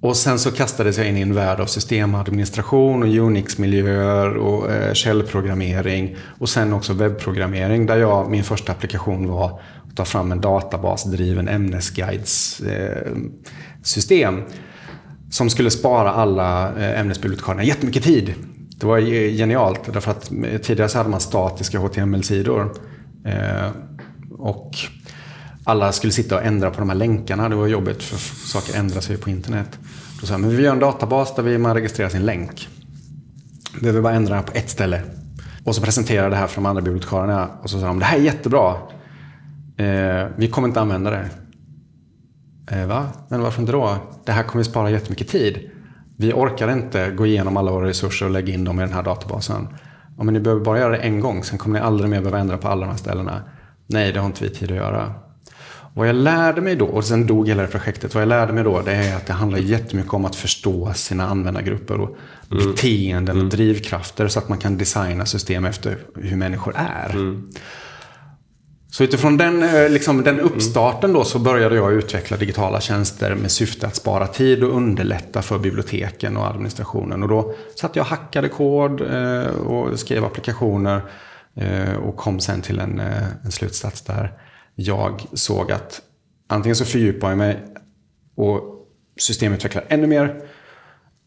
Och 0.00 0.16
sen 0.16 0.38
så 0.38 0.50
kastades 0.50 0.98
jag 0.98 1.08
in 1.08 1.16
i 1.16 1.20
en 1.20 1.34
värld 1.34 1.60
av 1.60 1.66
systemadministration 1.66 3.02
och 3.02 3.08
Unix-miljöer 3.08 4.36
och 4.36 4.72
eh, 4.72 4.92
källprogrammering. 4.92 6.16
Och 6.38 6.48
sen 6.48 6.72
också 6.72 6.92
webbprogrammering 6.92 7.86
där 7.86 7.96
jag, 7.96 8.30
min 8.30 8.44
första 8.44 8.72
applikation 8.72 9.28
var 9.28 9.46
att 9.46 9.60
ta 9.96 10.04
fram 10.04 10.32
en 10.32 10.40
databasdriven 10.40 11.48
ämnesguidessystem. 11.48 14.38
Eh, 14.38 14.44
som 15.30 15.50
skulle 15.50 15.70
spara 15.70 16.12
alla 16.12 16.78
eh, 16.78 17.00
ämnesbibliotekarierna 17.00 17.64
jättemycket 17.64 18.04
tid. 18.04 18.34
Det 18.76 18.86
var 18.86 18.98
genialt 19.30 19.92
därför 19.92 20.10
att 20.10 20.30
eh, 20.30 20.60
tidigare 20.60 20.88
så 20.88 20.98
hade 20.98 21.10
man 21.10 21.20
statiska 21.20 21.78
HTML-sidor. 21.78 22.72
Eh, 23.24 23.70
och 24.38 24.70
alla 25.64 25.92
skulle 25.92 26.12
sitta 26.12 26.36
och 26.36 26.44
ändra 26.44 26.70
på 26.70 26.80
de 26.80 26.88
här 26.88 26.96
länkarna. 26.96 27.48
Det 27.48 27.54
var 27.54 27.66
jobbigt 27.66 28.02
för 28.02 28.46
saker 28.46 28.78
ändrar 28.78 29.00
sig 29.00 29.16
på 29.16 29.30
internet. 29.30 29.78
Då 30.20 30.26
sa 30.26 30.34
jag, 30.34 30.40
men 30.40 30.56
vi 30.56 30.62
gör 30.62 30.72
en 30.72 30.78
databas 30.78 31.34
där 31.34 31.58
man 31.58 31.74
registrerar 31.74 32.08
sin 32.08 32.24
länk. 32.24 32.68
Vi 33.74 33.80
behöver 33.80 34.00
bara 34.00 34.14
ändra 34.14 34.34
den 34.34 34.44
på 34.44 34.52
ett 34.54 34.70
ställe. 34.70 35.02
Och 35.64 35.74
så 35.74 35.82
presenterade 35.82 36.30
det 36.30 36.36
här 36.36 36.46
för 36.46 36.54
de 36.54 36.66
andra 36.66 36.82
bibliotekarierna. 36.82 37.48
Och 37.62 37.70
så 37.70 37.80
sa 37.80 37.86
de, 37.86 37.98
det 37.98 38.04
här 38.04 38.18
är 38.18 38.22
jättebra. 38.22 38.76
Eh, 39.76 40.28
vi 40.36 40.48
kommer 40.50 40.68
inte 40.68 40.80
använda 40.80 41.10
det. 41.10 41.28
Eh, 42.70 42.86
va? 42.86 43.06
Men 43.28 43.40
varför 43.40 43.60
inte 43.60 43.72
då? 43.72 43.96
Det 44.24 44.32
här 44.32 44.42
kommer 44.42 44.64
spara 44.64 44.90
jättemycket 44.90 45.28
tid. 45.28 45.70
Vi 46.16 46.32
orkar 46.32 46.72
inte 46.72 47.10
gå 47.10 47.26
igenom 47.26 47.56
alla 47.56 47.70
våra 47.70 47.86
resurser 47.86 48.26
och 48.26 48.32
lägga 48.32 48.54
in 48.54 48.64
dem 48.64 48.80
i 48.80 48.82
den 48.82 48.92
här 48.92 49.02
databasen. 49.02 49.68
Ja, 50.16 50.24
men 50.24 50.34
ni 50.34 50.40
behöver 50.40 50.64
bara 50.64 50.78
göra 50.78 50.90
det 50.90 50.98
en 50.98 51.20
gång, 51.20 51.44
sen 51.44 51.58
kommer 51.58 51.78
ni 51.78 51.86
aldrig 51.86 52.10
mer 52.10 52.20
behöva 52.20 52.38
ändra 52.38 52.58
på 52.58 52.68
alla 52.68 52.80
de 52.80 52.90
här 52.90 52.98
ställena. 52.98 53.42
Nej, 53.86 54.12
det 54.12 54.18
har 54.18 54.26
inte 54.26 54.44
vi 54.44 54.50
tid 54.50 54.70
att 54.70 54.76
göra. 54.76 55.14
Vad 55.94 56.08
jag 56.08 56.16
lärde 56.16 56.60
mig 56.60 56.76
då, 56.76 56.86
och 56.86 57.04
sen 57.04 57.26
dog 57.26 57.48
hela 57.48 57.62
det 57.62 57.68
projektet, 57.68 58.14
vad 58.14 58.22
jag 58.22 58.28
lärde 58.28 58.52
mig 58.52 58.64
då 58.64 58.80
det 58.80 58.92
är 58.92 59.16
att 59.16 59.26
det 59.26 59.32
handlar 59.32 59.58
jättemycket 59.58 60.12
om 60.14 60.24
att 60.24 60.36
förstå 60.36 60.92
sina 60.94 61.26
användargrupper 61.26 62.00
och 62.00 62.16
mm. 62.50 62.66
beteenden 62.66 63.36
och 63.36 63.42
mm. 63.42 63.48
drivkrafter 63.48 64.28
så 64.28 64.38
att 64.38 64.48
man 64.48 64.58
kan 64.58 64.78
designa 64.78 65.26
system 65.26 65.64
efter 65.64 65.98
hur 66.14 66.36
människor 66.36 66.74
är. 66.76 67.10
Mm. 67.10 67.50
Så 68.90 69.04
utifrån 69.04 69.36
den, 69.36 69.62
eh, 69.62 69.90
liksom, 69.90 70.22
den 70.22 70.40
uppstarten 70.40 71.12
då 71.12 71.24
så 71.24 71.38
började 71.38 71.74
jag 71.74 71.92
utveckla 71.92 72.36
digitala 72.36 72.80
tjänster 72.80 73.34
med 73.34 73.50
syfte 73.50 73.86
att 73.86 73.96
spara 73.96 74.26
tid 74.26 74.64
och 74.64 74.76
underlätta 74.76 75.42
för 75.42 75.58
biblioteken 75.58 76.36
och 76.36 76.46
administrationen. 76.46 77.22
Och 77.22 77.28
då 77.28 77.54
satt 77.76 77.96
jag 77.96 78.02
och 78.02 78.08
hackade 78.08 78.48
kod 78.48 79.00
eh, 79.00 79.46
och 79.46 79.98
skrev 79.98 80.24
applikationer 80.24 81.02
eh, 81.54 81.94
och 81.94 82.16
kom 82.16 82.40
sen 82.40 82.62
till 82.62 82.78
en, 82.78 83.00
en 83.44 83.50
slutsats 83.50 84.02
där 84.02 84.32
jag 84.80 85.26
såg 85.32 85.72
att 85.72 86.02
antingen 86.46 86.76
så 86.76 86.84
fördjupar 86.84 87.28
jag 87.28 87.38
mig 87.38 87.58
och 88.34 88.86
systemutvecklar 89.16 89.84
ännu 89.88 90.06
mer. 90.06 90.42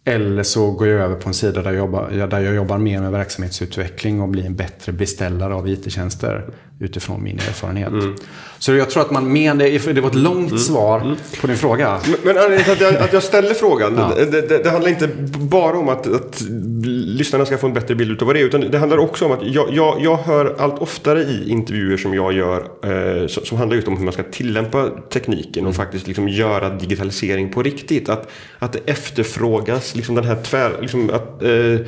Eller 0.05 0.43
så 0.43 0.71
går 0.71 0.87
jag 0.87 1.01
över 1.01 1.15
på 1.15 1.29
en 1.29 1.33
sida 1.33 1.61
där 1.61 1.71
jag, 1.71 1.77
jobbar, 1.77 2.27
där 2.27 2.39
jag 2.39 2.55
jobbar 2.55 2.77
mer 2.77 3.01
med 3.01 3.11
verksamhetsutveckling 3.11 4.21
och 4.21 4.29
blir 4.29 4.45
en 4.45 4.55
bättre 4.55 4.91
beställare 4.91 5.53
av 5.53 5.69
IT-tjänster 5.69 6.53
utifrån 6.79 7.23
min 7.23 7.35
erfarenhet. 7.35 7.89
Mm. 7.89 8.15
Så 8.59 8.73
jag 8.73 8.89
tror 8.89 9.01
att 9.03 9.11
man 9.11 9.33
menar, 9.33 9.93
det 9.93 10.01
var 10.01 10.09
ett 10.09 10.15
långt 10.15 10.49
mm. 10.49 10.57
svar 10.57 11.01
mm. 11.01 11.15
på 11.41 11.47
din 11.47 11.57
fråga. 11.57 11.99
Men, 12.23 12.35
men 12.35 12.59
att 12.59 12.81
jag, 12.81 12.95
att 12.95 13.13
jag 13.13 13.23
ställer 13.23 13.53
frågan, 13.53 13.95
ja. 13.97 14.11
det, 14.15 14.41
det, 14.41 14.63
det, 14.63 14.69
handlar 14.69 14.89
inte 14.89 15.09
bara 15.39 15.77
om 15.77 15.89
att, 15.89 16.07
att 16.13 16.41
lyssnarna 16.85 17.45
ska 17.45 17.57
få 17.57 17.67
en 17.67 17.73
bättre 17.73 17.95
bild 17.95 18.21
av 18.21 18.27
vad 18.27 18.35
det 18.35 18.41
är, 18.41 18.45
utan 18.45 18.71
det 18.71 18.77
handlar 18.77 18.97
också 18.97 19.25
om 19.25 19.31
att 19.31 19.39
jag, 19.43 19.73
jag, 19.73 20.01
jag 20.01 20.17
hör 20.17 20.55
allt 20.59 20.79
oftare 20.79 21.21
i 21.21 21.49
intervjuer 21.49 21.97
som 21.97 22.13
jag 22.13 22.33
gör, 22.33 22.67
eh, 22.83 23.27
som, 23.27 23.45
som, 23.45 23.57
handlar 23.57 23.75
just 23.75 23.87
om 23.87 23.97
hur 23.97 24.03
man 24.03 24.13
ska 24.13 24.23
tillämpa 24.23 24.89
tekniken 25.09 25.65
och 25.65 25.73
mm. 25.73 25.73
faktiskt 25.73 26.07
liksom 26.07 26.29
göra 26.29 26.69
digitalisering 26.69 27.53
på 27.53 27.63
riktigt. 27.63 28.09
Att, 28.09 28.31
att 28.59 28.73
det 28.73 28.79
efterfrågas 28.85 29.92
liksom 29.95 30.15
den 30.15 30.23
här 30.23 30.35
tvär, 30.35 30.71
liksom 30.81 31.09
att, 31.09 31.43
eh, 31.43 31.87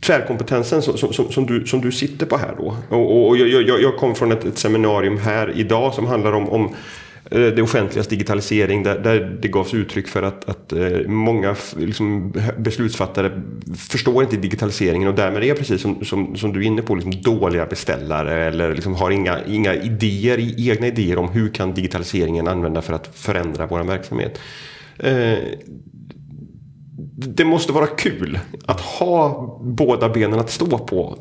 tvärkompetensen 0.00 0.82
som, 0.82 1.12
som, 1.12 1.32
som, 1.32 1.46
du, 1.46 1.66
som 1.66 1.80
du 1.80 1.92
sitter 1.92 2.26
på 2.26 2.36
här 2.36 2.54
då. 2.58 2.76
Och, 2.88 3.28
och 3.28 3.36
jag, 3.36 3.48
jag, 3.48 3.82
jag 3.82 3.96
kom 3.96 4.14
från 4.14 4.32
ett, 4.32 4.44
ett, 4.44 4.58
seminarium 4.58 5.18
här 5.18 5.52
idag 5.56 5.94
som 5.94 6.06
handlar 6.06 6.32
om, 6.32 6.48
om 6.48 6.74
eh, 7.30 7.40
det 7.40 7.62
offentligas 7.62 8.06
digitalisering 8.06 8.82
där, 8.82 8.98
där 8.98 9.38
det 9.42 9.48
gavs 9.48 9.74
uttryck 9.74 10.08
för 10.08 10.22
att, 10.22 10.48
att 10.48 10.72
eh, 10.72 10.98
många 11.06 11.56
liksom, 11.76 12.32
beslutsfattare 12.58 13.42
förstår 13.76 14.22
inte 14.22 14.36
digitaliseringen 14.36 15.08
och 15.08 15.14
därmed 15.14 15.44
är 15.44 15.54
precis 15.54 15.82
som, 15.82 16.04
som, 16.04 16.36
som 16.36 16.52
du 16.52 16.60
är 16.60 16.64
inne 16.64 16.82
på 16.82 16.94
liksom, 16.94 17.22
dåliga 17.22 17.66
beställare 17.66 18.44
eller 18.44 18.74
liksom, 18.74 18.94
har 18.94 19.10
inga, 19.10 19.44
inga 19.44 19.74
idéer, 19.74 20.70
egna 20.70 20.86
idéer 20.86 21.18
om 21.18 21.28
hur 21.28 21.48
kan 21.48 21.74
digitaliseringen 21.74 22.48
använda 22.48 22.82
för 22.82 22.92
att 22.92 23.10
förändra 23.14 23.66
vår 23.66 23.84
verksamhet. 23.84 24.38
Eh, 24.98 25.38
det 27.20 27.44
måste 27.44 27.72
vara 27.72 27.86
kul 27.86 28.38
att 28.66 28.80
ha 28.80 29.58
båda 29.62 30.08
benen 30.08 30.40
att 30.40 30.50
stå 30.50 30.78
på 30.78 31.18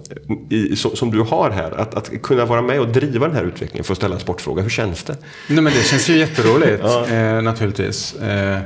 i, 0.49 0.75
som 0.75 1.11
du 1.11 1.21
har 1.21 1.49
här. 1.49 1.71
Att, 1.71 1.95
att 1.95 2.21
kunna 2.21 2.45
vara 2.45 2.61
med 2.61 2.79
och 2.79 2.87
driva 2.87 3.27
den 3.27 3.35
här 3.35 3.43
utvecklingen 3.43 3.83
för 3.83 3.93
att 3.93 3.97
ställa 3.97 4.15
en 4.15 4.21
sportfråga. 4.21 4.63
Hur 4.63 4.69
känns 4.69 5.03
det? 5.03 5.17
Nej, 5.49 5.63
men 5.63 5.73
det 5.73 5.83
känns 5.83 6.09
ju 6.09 6.17
jätteroligt 6.17 6.79
ja. 6.83 7.07
eh, 7.07 7.41
naturligtvis. 7.41 8.15
Eh, 8.15 8.59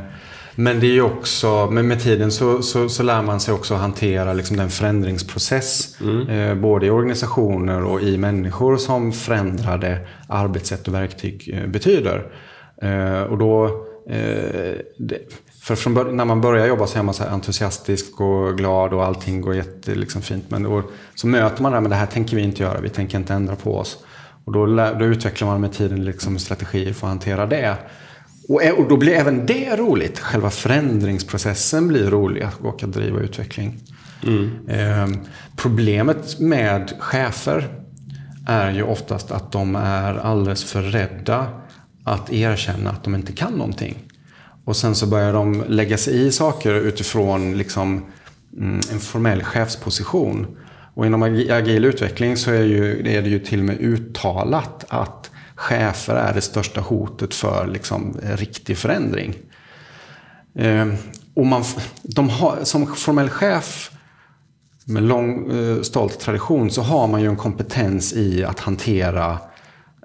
men 0.55 0.79
det 0.79 0.87
är 0.87 0.91
ju 0.91 1.01
också, 1.01 1.69
men 1.71 1.87
med 1.87 2.01
tiden 2.01 2.31
så, 2.31 2.61
så, 2.61 2.89
så 2.89 3.03
lär 3.03 3.21
man 3.21 3.39
sig 3.39 3.53
också 3.53 3.75
hantera 3.75 4.33
liksom 4.33 4.57
den 4.57 4.69
förändringsprocess. 4.69 5.97
Mm. 6.01 6.29
Eh, 6.29 6.55
både 6.55 6.85
i 6.85 6.89
organisationer 6.89 7.83
och 7.83 8.01
i 8.01 8.17
människor 8.17 8.77
som 8.77 9.13
förändrade 9.13 10.07
arbetssätt 10.27 10.87
och 10.87 10.93
verktyg 10.93 11.49
eh, 11.53 11.67
betyder. 11.67 12.31
Eh, 12.81 13.21
och 13.21 13.37
då 13.37 13.65
eh, 14.09 14.75
det, 14.97 15.19
för 15.61 15.75
från, 15.75 16.17
när 16.17 16.25
man 16.25 16.41
börjar 16.41 16.67
jobba 16.67 16.87
så 16.87 16.99
är 16.99 17.03
man 17.03 17.13
så 17.13 17.23
entusiastisk 17.23 18.21
och 18.21 18.57
glad 18.57 18.93
och 18.93 19.05
allting 19.05 19.41
går 19.41 19.55
jättefint. 19.55 19.97
Liksom 19.97 20.41
men 20.47 20.63
då, 20.63 20.83
så 21.15 21.27
möter 21.27 21.63
man 21.63 21.71
det 21.71 21.75
här, 21.75 21.81
men 21.81 21.89
det 21.89 21.95
här 21.95 22.05
tänker 22.05 22.35
vi 22.35 22.41
inte 22.41 22.63
göra, 22.63 22.81
vi 22.81 22.89
tänker 22.89 23.17
inte 23.17 23.33
ändra 23.33 23.55
på 23.55 23.77
oss. 23.77 23.97
Och 24.45 24.51
då, 24.51 24.65
då 24.99 25.05
utvecklar 25.05 25.47
man 25.47 25.61
med 25.61 25.73
tiden 25.73 26.05
liksom 26.05 26.39
strategier 26.39 26.93
för 26.93 27.07
att 27.07 27.11
hantera 27.11 27.45
det. 27.45 27.75
Och, 28.49 28.61
och 28.77 28.89
då 28.89 28.97
blir 28.97 29.13
även 29.13 29.45
det 29.45 29.75
roligt. 29.75 30.19
Själva 30.19 30.49
förändringsprocessen 30.49 31.87
blir 31.87 32.09
rolig 32.09 32.47
och 32.61 32.83
att 32.83 32.93
driva 32.93 33.19
utveckling. 33.19 33.79
Mm. 34.23 34.69
Eh, 34.69 35.19
problemet 35.55 36.39
med 36.39 36.93
chefer 36.99 37.67
är 38.47 38.71
ju 38.71 38.83
oftast 38.83 39.31
att 39.31 39.51
de 39.51 39.75
är 39.75 40.15
alldeles 40.17 40.63
för 40.63 40.81
rädda 40.81 41.47
att 42.03 42.33
erkänna 42.33 42.89
att 42.89 43.03
de 43.03 43.15
inte 43.15 43.33
kan 43.33 43.53
någonting. 43.53 44.10
Och 44.65 44.75
sen 44.75 44.95
så 44.95 45.07
börjar 45.07 45.33
de 45.33 45.63
lägga 45.67 45.97
sig 45.97 46.27
i 46.27 46.31
saker 46.31 46.73
utifrån 46.73 47.57
liksom, 47.57 48.05
mm, 48.57 48.79
en 48.91 48.99
formell 48.99 49.43
chefsposition. 49.43 50.57
Och 50.93 51.05
inom 51.05 51.23
agil 51.23 51.85
utveckling 51.85 52.37
så 52.37 52.51
är, 52.51 52.63
ju, 52.63 53.11
är 53.11 53.21
det 53.21 53.29
ju 53.29 53.39
till 53.39 53.59
och 53.59 53.65
med 53.65 53.79
uttalat 53.79 54.85
att 54.87 55.31
chefer 55.55 56.15
är 56.15 56.33
det 56.33 56.41
största 56.41 56.81
hotet 56.81 57.33
för 57.33 57.67
liksom, 57.67 58.17
riktig 58.23 58.77
förändring. 58.77 59.35
Eh, 60.55 60.87
och 61.33 61.45
man, 61.45 61.63
de 62.03 62.29
har, 62.29 62.63
som 62.63 62.95
formell 62.95 63.29
chef 63.29 63.91
med 64.85 65.03
lång 65.03 65.51
eh, 65.51 65.81
stolt 65.81 66.19
tradition 66.19 66.71
så 66.71 66.81
har 66.81 67.07
man 67.07 67.21
ju 67.21 67.27
en 67.27 67.35
kompetens 67.35 68.13
i 68.13 68.43
att 68.43 68.59
hantera 68.59 69.39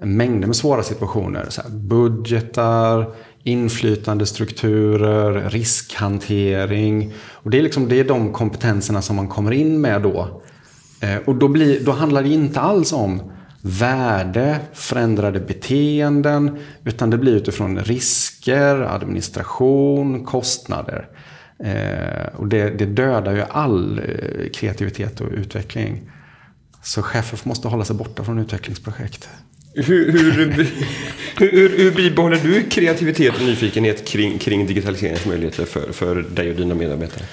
mängder 0.03 0.47
med 0.47 0.57
svåra 0.57 0.83
situationer. 0.83 1.47
Så 1.49 1.63
här, 1.63 1.71
budgetar, 1.71 3.15
inflytandestrukturer, 3.47 5.51
riskhantering. 5.51 7.13
Och 7.33 7.51
det, 7.51 7.59
är 7.59 7.63
liksom, 7.63 7.89
det 7.89 8.01
är 8.01 8.05
de 8.05 8.33
kompetenserna 8.33 9.03
som 9.03 9.17
man 9.17 9.29
kommer 9.29 9.53
in 9.53 9.81
med 9.81 10.03
då. 10.03 10.43
Eh, 11.01 11.17
och 11.17 11.35
då, 11.35 11.49
blir, 11.49 11.85
då 11.85 11.93
handlar 11.93 12.23
det 12.23 12.29
inte 12.29 12.61
alls 12.61 12.93
om 12.93 13.33
värde, 13.63 14.59
förändrade 14.73 15.41
beteenden, 15.41 16.59
utan 16.85 17.11
det 17.11 17.19
blir 17.19 17.37
utifrån 17.37 17.79
risker, 17.79 18.83
administration, 18.83 20.25
kostnader. 20.25 21.09
Eh, 21.59 22.27
och 22.37 22.49
det, 22.49 22.71
det 22.71 22.87
dödar 22.87 23.33
ju 23.33 23.43
all 23.51 23.99
eh, 23.99 24.05
kreativitet 24.55 25.21
och 25.21 25.29
utveckling. 25.31 26.11
Så 26.83 27.03
chefer 27.03 27.49
måste 27.49 27.69
hålla 27.69 27.85
sig 27.85 27.97
borta 27.97 28.25
från 28.25 28.39
utvecklingsprojekt. 28.39 29.29
Hur, 29.77 30.13
hur, 31.37 31.51
hur, 31.51 31.79
hur 31.79 31.91
bibehåller 31.91 32.37
du 32.43 32.63
kreativitet 32.63 33.35
och 33.35 33.43
nyfikenhet 33.43 34.09
kring, 34.09 34.39
kring 34.39 34.67
digitaliseringens 34.67 35.27
möjligheter 35.27 35.65
för, 35.65 35.93
för 35.93 36.15
dig 36.17 36.51
och 36.51 36.57
dina 36.57 36.75
medarbetare? 36.75 37.25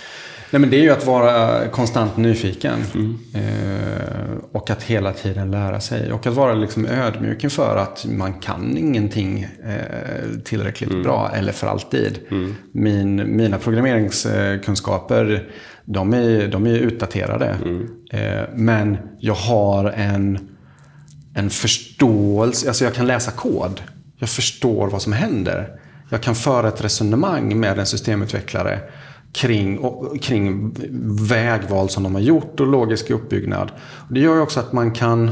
Nej, 0.53 0.59
men 0.59 0.69
det 0.69 0.77
är 0.77 0.81
ju 0.81 0.89
att 0.89 1.05
vara 1.05 1.67
konstant 1.67 2.17
nyfiken. 2.17 2.79
Mm. 2.93 3.19
Eh, 3.33 4.37
och 4.51 4.69
att 4.69 4.83
hela 4.83 5.13
tiden 5.13 5.51
lära 5.51 5.79
sig. 5.79 6.11
Och 6.11 6.27
att 6.27 6.33
vara 6.33 6.53
liksom 6.53 6.85
ödmjuk 6.85 7.43
inför 7.43 7.77
att 7.77 8.05
man 8.05 8.33
kan 8.33 8.77
ingenting 8.77 9.47
eh, 9.65 10.39
tillräckligt 10.43 10.89
mm. 10.89 11.03
bra 11.03 11.31
eller 11.35 11.51
för 11.51 11.67
alltid. 11.67 12.19
Mm. 12.31 12.55
Min, 12.71 13.37
mina 13.37 13.57
programmeringskunskaper 13.57 15.49
de 15.85 16.13
är, 16.13 16.47
de 16.47 16.65
är 16.65 16.75
utdaterade. 16.75 17.57
Mm. 17.65 17.89
Eh, 18.11 18.43
men 18.55 18.97
jag 19.19 19.33
har 19.33 19.89
en 19.89 20.52
en 21.33 21.49
förståelse. 21.49 22.67
Alltså 22.67 22.83
jag 22.83 22.93
kan 22.93 23.07
läsa 23.07 23.31
kod. 23.31 23.81
Jag 24.17 24.29
förstår 24.29 24.89
vad 24.89 25.01
som 25.01 25.13
händer. 25.13 25.79
Jag 26.09 26.21
kan 26.21 26.35
föra 26.35 26.67
ett 26.67 26.83
resonemang 26.83 27.59
med 27.59 27.79
en 27.79 27.85
systemutvecklare 27.85 28.79
kring, 29.31 29.79
kring 30.21 30.75
vägval 31.29 31.89
som 31.89 32.03
de 32.03 32.15
har 32.15 32.21
gjort 32.21 32.59
och 32.59 32.67
logisk 32.67 33.09
uppbyggnad. 33.09 33.71
Och 34.07 34.13
det 34.13 34.19
gör 34.19 34.35
ju 34.35 34.41
också 34.41 34.59
att 34.59 34.73
man 34.73 34.91
kan, 34.91 35.31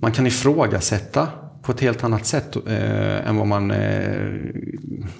man 0.00 0.12
kan 0.12 0.26
ifrågasätta 0.26 1.28
på 1.62 1.72
ett 1.72 1.80
helt 1.80 2.04
annat 2.04 2.26
sätt 2.26 2.56
eh, 2.66 3.28
än 3.28 3.36
vad 3.36 3.46
man 3.46 3.70
eh, 3.70 4.32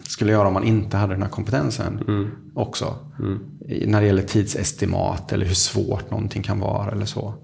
skulle 0.02 0.32
göra 0.32 0.48
om 0.48 0.54
man 0.54 0.64
inte 0.64 0.96
hade 0.96 1.14
den 1.14 1.22
här 1.22 1.30
kompetensen 1.30 2.04
mm. 2.08 2.30
också. 2.54 2.96
Mm. 3.18 3.38
När 3.86 4.00
det 4.00 4.06
gäller 4.06 4.22
tidsestimat 4.22 5.32
eller 5.32 5.46
hur 5.46 5.54
svårt 5.54 6.10
någonting 6.10 6.42
kan 6.42 6.60
vara 6.60 6.90
eller 6.90 7.06
så. 7.06 7.34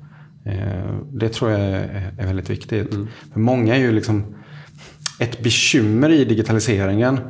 Eh, 0.46 0.94
det 1.12 1.28
tror 1.28 1.50
jag 1.50 1.60
är 1.60 2.26
väldigt 2.26 2.50
viktigt. 2.50 2.94
Mm. 2.94 3.08
För 3.32 3.40
många 3.40 3.74
är 3.74 3.78
ju 3.78 3.92
liksom 3.92 4.34
ett 5.18 5.42
bekymmer 5.42 6.10
i 6.10 6.24
digitaliseringen 6.24 7.20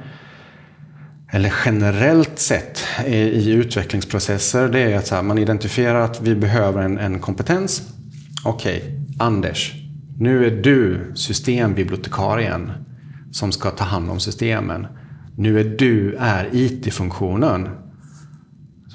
eller 1.33 1.53
generellt 1.65 2.39
sett 2.39 2.85
i 3.07 3.53
utvecklingsprocesser, 3.53 4.69
det 4.69 4.81
är 4.81 4.97
att 4.97 5.09
här, 5.09 5.23
man 5.23 5.39
identifierar 5.39 6.01
att 6.01 6.21
vi 6.21 6.35
behöver 6.35 6.83
en, 6.83 6.99
en 6.99 7.19
kompetens. 7.19 7.83
Okej, 8.45 8.79
okay, 8.79 8.91
Anders, 9.19 9.73
nu 10.19 10.47
är 10.47 10.63
du 10.63 11.13
systembibliotekarien 11.15 12.73
som 13.33 13.53
ska 13.53 13.71
ta 13.71 13.85
hand 13.85 14.11
om 14.11 14.21
systemen. 14.21 14.87
Nu 15.37 15.61
är 15.61 15.65
du 15.65 16.17
är 16.19 16.49
IT-funktionen 16.53 17.69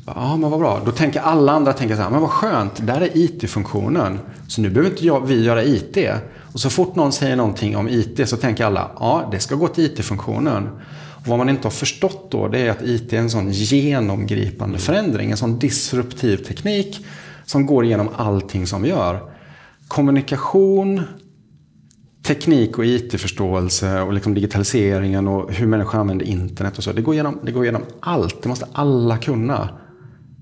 Ja, 0.06 0.38
men 0.38 0.50
vad 0.50 0.60
bra. 0.60 0.82
Då 0.86 0.92
tänker 0.92 1.20
alla 1.20 1.52
andra 1.52 1.74
tänker 1.74 1.96
så 1.96 2.02
här, 2.02 2.10
men 2.10 2.22
vad 2.22 2.30
skönt, 2.30 2.88
där 2.88 3.02
är 3.02 3.18
IT-funktionen. 3.18 4.20
Så 4.48 4.62
nu 4.62 4.70
behöver 4.70 4.90
inte 4.90 5.06
jag, 5.06 5.28
vi 5.28 5.44
göra 5.44 5.64
IT. 5.64 5.98
Och 6.54 6.60
så 6.60 6.70
fort 6.70 6.96
någon 6.96 7.12
säger 7.12 7.36
någonting 7.36 7.78
om 7.78 7.90
IT 7.90 8.30
så 8.30 8.38
tänker 8.38 8.66
alla, 8.66 8.92
ja, 9.00 9.30
det 9.32 9.40
ska 9.40 9.56
gå 9.56 9.68
till 9.68 9.86
IT-funktionen. 9.86 10.70
Och 11.16 11.28
vad 11.28 11.38
man 11.38 11.50
inte 11.50 11.66
har 11.66 11.72
förstått 11.72 12.32
då, 12.32 12.48
det 12.48 12.60
är 12.60 12.72
att 12.72 12.82
IT 12.82 13.14
är 13.14 13.18
en 13.18 13.30
sån 13.30 13.52
genomgripande 13.52 14.78
förändring, 14.80 15.32
en 15.32 15.38
sån 15.38 15.60
disruptiv 15.60 16.38
teknik 16.38 17.06
som 17.46 17.66
går 17.66 17.86
igenom 17.86 18.10
allting 18.16 18.68
som 18.68 18.82
vi 18.82 18.90
gör. 18.90 19.22
Kommunikation, 19.88 21.02
teknik 22.24 22.78
och 22.78 22.86
IT-förståelse 22.86 24.02
och 24.02 24.14
liksom 24.14 24.34
digitaliseringen 24.34 25.28
och 25.28 25.54
hur 25.54 25.68
människor 25.68 26.00
använder 26.00 26.26
internet 26.26 26.78
och 26.78 26.84
så. 26.84 26.92
Det 26.92 27.02
går, 27.02 27.14
igenom, 27.14 27.40
det 27.44 27.52
går 27.52 27.64
igenom 27.64 27.82
allt. 28.00 28.44
Det 28.44 28.50
måste 28.50 28.68
alla 28.74 29.18
kunna. 29.18 29.70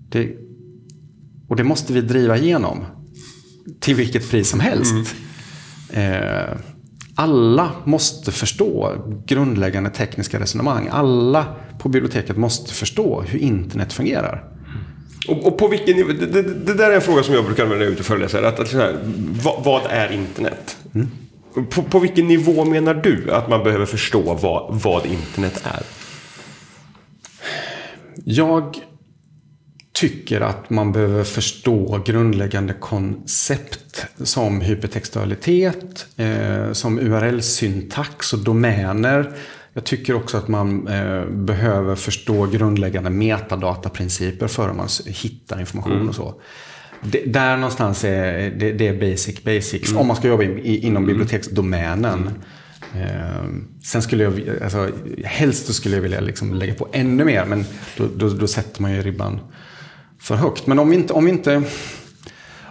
Det, 0.09 0.29
och 1.47 1.55
det 1.55 1.63
måste 1.63 1.93
vi 1.93 2.01
driva 2.01 2.37
igenom. 2.37 2.85
Till 3.79 3.95
vilket 3.95 4.29
pris 4.29 4.49
som 4.49 4.59
helst. 4.59 5.15
Mm. 5.93 6.23
Eh, 6.23 6.57
alla 7.15 7.71
måste 7.83 8.31
förstå 8.31 8.93
grundläggande 9.25 9.89
tekniska 9.89 10.39
resonemang. 10.39 10.89
Alla 10.91 11.55
på 11.79 11.89
biblioteket 11.89 12.37
måste 12.37 12.73
förstå 12.73 13.21
hur 13.21 13.39
internet 13.39 13.93
fungerar. 13.93 14.43
Och, 15.27 15.47
och 15.47 15.57
på 15.57 15.67
vilken 15.67 15.95
nivå, 15.95 16.11
det, 16.19 16.25
det, 16.25 16.41
det, 16.41 16.73
där 16.73 16.91
är 16.91 16.95
en 16.95 17.01
fråga 17.01 17.23
som 17.23 17.33
jag 17.33 17.45
brukar 17.45 17.63
använda 17.63 17.85
ute 17.85 17.99
och 17.99 18.05
föreläsa. 18.05 18.47
Att, 18.47 18.59
att, 18.59 18.73
här, 18.73 18.99
vad, 19.43 19.63
vad, 19.63 19.81
är 19.89 20.11
internet? 20.11 20.77
Mm. 20.95 21.07
På, 21.69 21.83
på, 21.83 21.99
vilken 21.99 22.27
nivå 22.27 22.65
menar 22.65 22.93
du 22.93 23.31
att 23.31 23.49
man 23.49 23.63
behöver 23.63 23.85
förstå 23.85 24.33
vad, 24.33 24.81
vad 24.81 25.05
internet 25.05 25.61
är? 25.63 25.83
Jag 28.25 28.77
tycker 29.99 30.41
att 30.41 30.69
man 30.69 30.91
behöver 30.91 31.23
förstå 31.23 32.01
grundläggande 32.05 32.73
koncept 32.73 34.05
som 34.17 34.61
hypertextualitet, 34.61 36.07
eh, 36.17 36.71
som 36.71 36.99
URL-syntax 36.99 38.33
och 38.33 38.39
domäner. 38.39 39.31
Jag 39.73 39.83
tycker 39.83 40.15
också 40.15 40.37
att 40.37 40.47
man 40.47 40.87
eh, 40.87 41.25
behöver 41.25 41.95
förstå 41.95 42.45
grundläggande 42.45 43.09
metadataprinciper 43.09 44.47
för 44.47 44.69
att 44.69 44.75
man 44.75 44.87
hittar 45.05 45.59
information 45.59 45.91
mm. 45.91 46.09
och 46.09 46.15
så. 46.15 46.41
Det, 47.01 47.23
där 47.25 47.57
någonstans 47.57 48.03
är 48.03 48.51
det, 48.59 48.71
det 48.71 48.87
är 48.87 49.11
basic 49.11 49.43
basics. 49.43 49.89
Mm. 49.89 50.01
Om 50.01 50.07
man 50.07 50.15
ska 50.15 50.27
jobba 50.27 50.43
i, 50.43 50.77
inom 50.77 51.03
mm. 51.03 51.07
biblioteksdomänen. 51.07 52.29
Eh, 52.95 53.45
sen 53.83 54.01
skulle 54.01 54.23
jag, 54.23 54.41
alltså, 54.63 54.89
helst 55.23 55.73
skulle 55.73 55.95
jag 55.95 56.01
vilja 56.01 56.19
liksom 56.19 56.53
lägga 56.53 56.73
på 56.73 56.87
ännu 56.93 57.25
mer, 57.25 57.45
men 57.45 57.65
då, 57.97 58.07
då, 58.15 58.29
då 58.29 58.47
sätter 58.47 58.81
man 58.81 58.93
ju 58.93 59.01
ribban 59.01 59.39
för 60.19 60.35
högt. 60.35 60.67
Men 60.67 60.79
om 60.79 60.89
vi 60.89 60.95
inte, 60.95 61.13
om 61.13 61.25
vi 61.25 61.31
inte, 61.31 61.63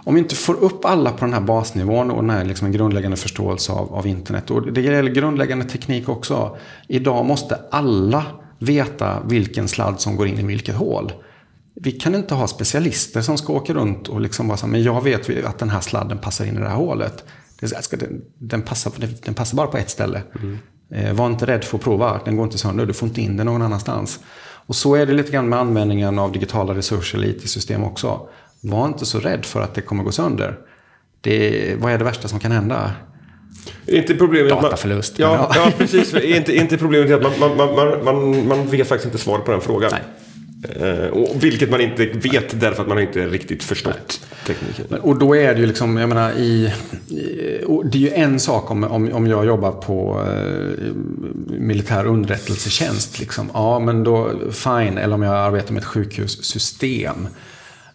om 0.03 0.13
vi 0.13 0.19
inte 0.19 0.35
får 0.35 0.53
upp 0.53 0.85
alla 0.85 1.11
på 1.11 1.25
den 1.25 1.33
här 1.33 1.41
basnivån 1.41 2.11
och 2.11 2.21
den 2.21 2.29
här 2.29 2.45
liksom 2.45 2.67
en 2.67 2.71
grundläggande 2.71 3.17
förståelse 3.17 3.71
av, 3.71 3.93
av 3.93 4.07
internet. 4.07 4.51
Och 4.51 4.71
det 4.71 4.81
gäller 4.81 5.11
grundläggande 5.11 5.65
teknik 5.65 6.09
också. 6.09 6.57
Idag 6.87 7.25
måste 7.25 7.59
alla 7.71 8.25
veta 8.59 9.21
vilken 9.25 9.67
sladd 9.67 10.01
som 10.01 10.15
går 10.15 10.27
in 10.27 10.39
i 10.39 10.43
vilket 10.43 10.75
hål. 10.75 11.11
Vi 11.75 11.91
kan 11.91 12.15
inte 12.15 12.33
ha 12.33 12.47
specialister 12.47 13.21
som 13.21 13.37
ska 13.37 13.53
åka 13.53 13.73
runt 13.73 14.07
och 14.07 14.21
liksom 14.21 14.47
bara 14.47 14.57
säga, 14.57 14.67
men 14.67 14.83
jag 14.83 15.03
vet 15.03 15.45
att 15.45 15.59
den 15.59 15.69
här 15.69 15.81
sladden 15.81 16.17
passar 16.17 16.45
in 16.45 16.57
i 16.57 16.59
det 16.59 16.69
här 16.69 16.75
hålet. 16.75 17.23
Den, 17.89 18.21
den, 18.37 18.61
passar, 18.61 18.91
den 19.23 19.33
passar 19.33 19.57
bara 19.57 19.67
på 19.67 19.77
ett 19.77 19.89
ställe. 19.89 20.21
Mm. 20.41 20.57
Eh, 20.91 21.13
var 21.13 21.27
inte 21.27 21.45
rädd 21.45 21.63
för 21.63 21.77
att 21.77 21.83
prova, 21.83 22.21
den 22.25 22.35
går 22.35 22.45
inte 22.45 22.57
sönder, 22.57 22.85
du 22.85 22.93
får 22.93 23.07
inte 23.07 23.21
in 23.21 23.37
den 23.37 23.45
någon 23.45 23.61
annanstans. 23.61 24.19
Och 24.67 24.75
så 24.75 24.95
är 24.95 25.05
det 25.05 25.13
lite 25.13 25.31
grann 25.31 25.49
med 25.49 25.59
användningen 25.59 26.19
av 26.19 26.31
digitala 26.31 26.75
resurser 26.75 27.17
eller 27.17 27.27
IT-system 27.27 27.83
också. 27.83 28.29
Var 28.61 28.85
inte 28.85 29.05
så 29.05 29.19
rädd 29.19 29.45
för 29.45 29.61
att 29.61 29.73
det 29.73 29.81
kommer 29.81 30.03
gå 30.03 30.11
sönder. 30.11 30.57
Det, 31.21 31.75
vad 31.79 31.91
är 31.91 31.97
det 31.97 32.03
värsta 32.03 32.27
som 32.27 32.39
kan 32.39 32.51
hända? 32.51 32.91
Inte 33.85 34.15
problemet 34.15 34.49
Dataförlust. 34.49 35.19
Man, 35.19 35.29
ja, 35.31 35.51
ja, 35.55 35.71
precis. 35.77 36.13
inte, 36.13 36.55
inte 36.55 36.77
problemet 36.77 37.25
att 37.25 37.39
man, 37.39 37.57
man, 37.57 37.75
man, 37.75 38.03
man, 38.03 38.47
man 38.47 38.67
vet 38.67 38.87
faktiskt 38.87 39.05
inte 39.05 39.17
svar 39.17 39.39
på 39.39 39.51
den 39.51 39.61
frågan. 39.61 39.91
Nej. 39.93 40.01
Eh, 40.63 41.07
och 41.07 41.43
vilket 41.43 41.69
man 41.69 41.81
inte 41.81 42.05
vet 42.05 42.59
därför 42.59 42.81
att 42.81 42.87
man 42.87 42.99
inte 42.99 43.27
riktigt 43.27 43.63
förstått 43.63 44.25
tekniken. 44.45 44.99
Och 44.99 45.19
då 45.19 45.35
är 45.35 45.53
det 45.53 45.59
ju 45.59 45.65
liksom, 45.65 45.97
jag 45.97 46.09
menar 46.09 46.31
i... 46.31 46.73
det 47.91 47.97
är 47.97 48.01
ju 48.01 48.09
en 48.09 48.39
sak 48.39 48.71
om, 48.71 48.83
om, 48.83 49.13
om 49.13 49.27
jag 49.27 49.45
jobbar 49.45 49.71
på 49.71 50.25
eh, 50.27 50.93
militär 51.59 52.05
underrättelsetjänst. 52.05 53.19
Liksom. 53.19 53.49
Ja, 53.53 53.79
men 53.79 54.03
då 54.03 54.31
fine. 54.51 54.97
Eller 54.97 55.15
om 55.15 55.21
jag 55.21 55.35
arbetar 55.35 55.73
med 55.73 55.81
ett 55.81 55.87
sjukhussystem. 55.87 57.27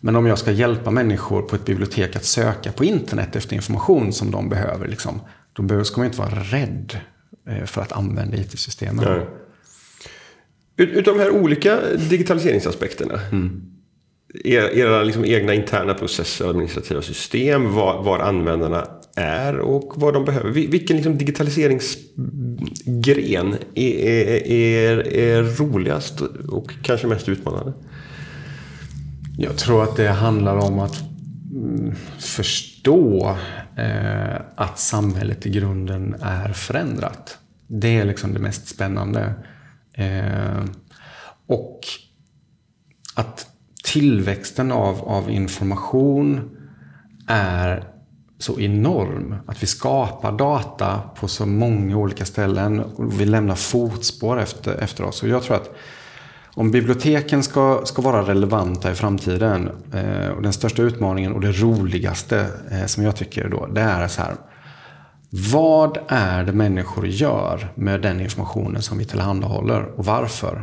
Men 0.01 0.17
om 0.17 0.27
jag 0.27 0.39
ska 0.39 0.51
hjälpa 0.51 0.91
människor 0.91 1.43
på 1.43 1.57
ett 1.57 1.65
bibliotek 1.65 2.17
att 2.17 2.25
söka 2.25 2.73
på 2.73 2.85
internet 2.85 3.37
efter 3.37 3.57
information 3.57 4.13
som 4.13 4.31
de 4.31 4.49
behöver. 4.49 4.89
Liksom, 4.89 5.21
då 5.53 5.85
ska 5.85 6.01
man 6.01 6.07
inte 6.07 6.19
vara 6.19 6.31
rädd 6.31 6.99
eh, 7.49 7.65
för 7.65 7.83
att 7.83 7.93
använda 7.93 8.37
IT-systemen. 8.37 9.05
Utav 10.77 11.15
de 11.15 11.21
här 11.21 11.31
olika 11.31 11.81
digitaliseringsaspekterna. 12.11 13.21
Mm. 13.33 13.63
Era 14.45 15.03
liksom 15.03 15.25
egna 15.25 15.55
interna 15.55 15.95
processer, 15.95 16.49
administrativa 16.49 17.03
system, 17.03 17.75
var, 17.75 18.03
var, 18.03 18.19
användarna 18.19 18.87
är 19.17 19.59
och 19.59 19.93
vad 19.97 20.15
de 20.15 20.25
behöver. 20.25 20.51
Vilken 20.51 20.97
liksom 20.97 21.19
digitaliseringsgren 21.19 23.57
är, 23.75 23.95
är, 23.95 24.53
är, 24.53 25.15
är 25.15 25.43
roligast 25.43 26.21
och 26.49 26.73
kanske 26.83 27.07
mest 27.07 27.29
utmanande? 27.29 27.73
Jag 29.39 29.57
tror 29.57 29.83
att 29.83 29.97
det 29.97 30.09
handlar 30.09 30.57
om 30.57 30.79
att 30.79 31.01
mm, 31.53 31.95
förstå 32.19 33.37
eh, 33.77 34.35
att 34.55 34.79
samhället 34.79 35.47
i 35.47 35.51
grunden 35.51 36.15
är 36.23 36.53
förändrat. 36.53 37.39
Det 37.67 37.97
är 37.97 38.05
liksom 38.05 38.35
det 38.35 38.41
mest 38.41 38.69
spännande. 38.69 39.35
Eh, 39.93 40.65
och 41.47 41.81
att 43.15 43.47
tillväxten 43.85 44.73
av, 44.73 45.01
av 45.01 45.31
information 45.31 46.57
är 47.27 47.85
så 48.39 48.61
enorm. 48.61 49.37
Att 49.47 49.63
vi 49.63 49.67
skapar 49.67 50.33
data 50.33 51.01
på 51.17 51.29
så 51.29 51.47
många 51.47 51.97
olika 51.97 52.25
ställen 52.25 52.81
och 52.81 53.21
vi 53.21 53.25
lämnar 53.25 53.55
fotspår 53.55 54.41
efter, 54.41 54.75
efter 54.75 55.05
oss. 55.05 55.23
Och 55.23 55.29
jag 55.29 55.43
tror 55.43 55.57
att 55.57 55.71
om 56.55 56.71
biblioteken 56.71 57.43
ska, 57.43 57.81
ska 57.85 58.03
vara 58.03 58.23
relevanta 58.23 58.93
i 58.93 58.95
framtiden 58.95 59.71
eh, 59.93 60.29
och 60.29 60.43
den 60.43 60.53
största 60.53 60.83
utmaningen 60.83 61.33
och 61.33 61.41
det 61.41 61.53
roligaste 61.53 62.47
eh, 62.71 62.87
som 62.87 63.05
jag 63.05 63.17
tycker 63.17 63.49
då, 63.49 63.67
det 63.67 63.81
är 63.81 64.09
så 64.09 64.23
här. 64.23 64.35
Vad 65.35 65.99
är 66.09 66.45
det 66.45 66.53
människor 66.53 67.07
gör 67.07 67.73
med 67.75 68.03
den 68.03 68.21
informationen 68.21 68.83
som 68.83 68.99
vi 68.99 69.05
tillhandahåller 69.05 69.83
och 69.97 70.05
varför? 70.05 70.63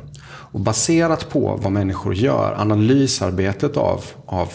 Och 0.52 0.60
baserat 0.60 1.30
på 1.30 1.60
vad 1.62 1.72
människor 1.72 2.14
gör, 2.14 2.56
analysarbetet 2.58 3.78
av, 3.78 4.04
av, 4.26 4.50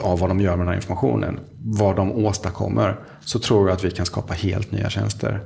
av 0.00 0.18
vad 0.18 0.30
de 0.30 0.40
gör 0.40 0.50
med 0.50 0.58
den 0.58 0.68
här 0.68 0.74
informationen, 0.74 1.40
vad 1.64 1.96
de 1.96 2.12
åstadkommer, 2.12 3.00
så 3.20 3.38
tror 3.38 3.68
jag 3.68 3.76
att 3.76 3.84
vi 3.84 3.90
kan 3.90 4.06
skapa 4.06 4.34
helt 4.34 4.72
nya 4.72 4.90
tjänster. 4.90 5.40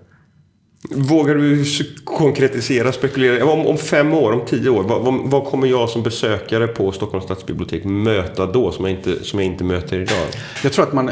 Vågar 0.90 1.34
du 1.34 1.64
konkretisera, 2.04 2.92
spekulera? 2.92 3.44
Om, 3.44 3.66
om 3.66 3.78
fem 3.78 4.14
år, 4.14 4.32
om 4.32 4.46
tio 4.46 4.70
år, 4.70 4.82
vad, 4.82 5.30
vad, 5.30 5.44
kommer 5.44 5.66
jag 5.66 5.88
som 5.88 6.02
besökare 6.02 6.66
på 6.66 6.92
Stockholms 6.92 7.24
stadsbibliotek 7.24 7.84
möta 7.84 8.46
då 8.46 8.72
som 8.72 8.84
jag 8.84 8.94
inte, 8.94 9.24
som 9.24 9.38
jag 9.38 9.46
inte 9.46 9.64
möter 9.64 10.00
idag? 10.00 10.28
Jag 10.62 10.72
tror 10.72 10.84
att 10.84 10.92
man 10.92 11.10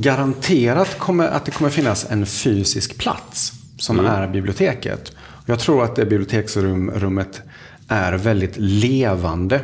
garanterat 0.00 0.98
kommer, 0.98 1.28
att 1.28 1.44
det 1.44 1.50
kommer 1.50 1.70
finnas 1.70 2.10
en 2.10 2.26
fysisk 2.26 2.98
plats 2.98 3.52
som 3.78 3.98
mm. 3.98 4.12
är 4.12 4.28
biblioteket. 4.28 5.12
Jag 5.46 5.58
tror 5.58 5.84
att 5.84 5.96
det 5.96 6.06
biblioteksrummet 6.06 7.42
är 7.88 8.12
väldigt 8.12 8.54
levande. 8.56 9.56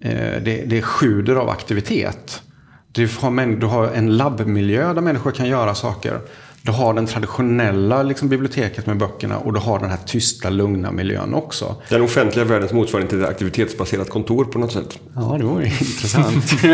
Eh, 0.00 0.42
det, 0.42 0.64
det 0.66 0.82
sjuder 0.82 1.34
av 1.34 1.48
aktivitet. 1.48 2.42
Du 2.92 3.08
har, 3.20 3.60
du 3.60 3.66
har 3.66 3.88
en 3.88 4.16
labbmiljö 4.16 4.92
där 4.92 5.00
människor 5.00 5.30
kan 5.30 5.48
göra 5.48 5.74
saker. 5.74 6.20
Du 6.64 6.72
har 6.72 6.94
den 6.94 7.06
traditionella 7.06 8.02
liksom, 8.02 8.28
biblioteket 8.28 8.86
med 8.86 8.96
böckerna 8.96 9.38
och 9.38 9.52
du 9.52 9.60
har 9.60 9.78
den 9.78 9.90
här 9.90 9.98
tysta, 10.06 10.50
lugna 10.50 10.92
miljön 10.92 11.34
också. 11.34 11.76
Den 11.88 12.02
offentliga 12.02 12.44
världens 12.44 12.72
motsvarighet 12.72 13.10
till 13.10 13.22
ett 13.22 13.28
aktivitetsbaserat 13.28 14.10
kontor 14.10 14.44
på 14.44 14.58
något 14.58 14.72
sätt. 14.72 14.98
Ja, 15.14 15.36
det 15.38 15.44
vore 15.44 15.64
intressant. 15.80 16.52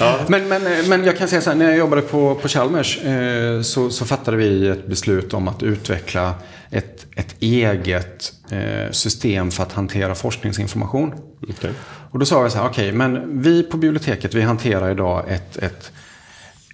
ja. 0.00 0.18
men, 0.28 0.48
men, 0.48 0.62
men 0.88 1.04
jag 1.04 1.18
kan 1.18 1.28
säga 1.28 1.42
så 1.42 1.50
här, 1.50 1.56
när 1.56 1.64
jag 1.64 1.76
jobbade 1.76 2.02
på, 2.02 2.34
på 2.34 2.48
Chalmers 2.48 3.04
eh, 3.04 3.62
så, 3.62 3.90
så 3.90 4.04
fattade 4.04 4.36
vi 4.36 4.68
ett 4.68 4.86
beslut 4.86 5.34
om 5.34 5.48
att 5.48 5.62
utveckla 5.62 6.34
ett, 6.70 7.06
ett 7.16 7.36
eget 7.40 8.32
eh, 8.50 8.90
system 8.90 9.50
för 9.50 9.62
att 9.62 9.72
hantera 9.72 10.14
forskningsinformation. 10.14 11.14
Okay. 11.48 11.70
Och 12.10 12.18
då 12.18 12.26
sa 12.26 12.42
vi 12.42 12.50
så 12.50 12.58
här, 12.58 12.68
okej, 12.68 12.86
okay, 12.86 12.98
men 12.98 13.42
vi 13.42 13.62
på 13.62 13.76
biblioteket, 13.76 14.34
vi 14.34 14.42
hanterar 14.42 14.90
idag 14.90 15.24
ett, 15.28 15.56
ett 15.56 15.92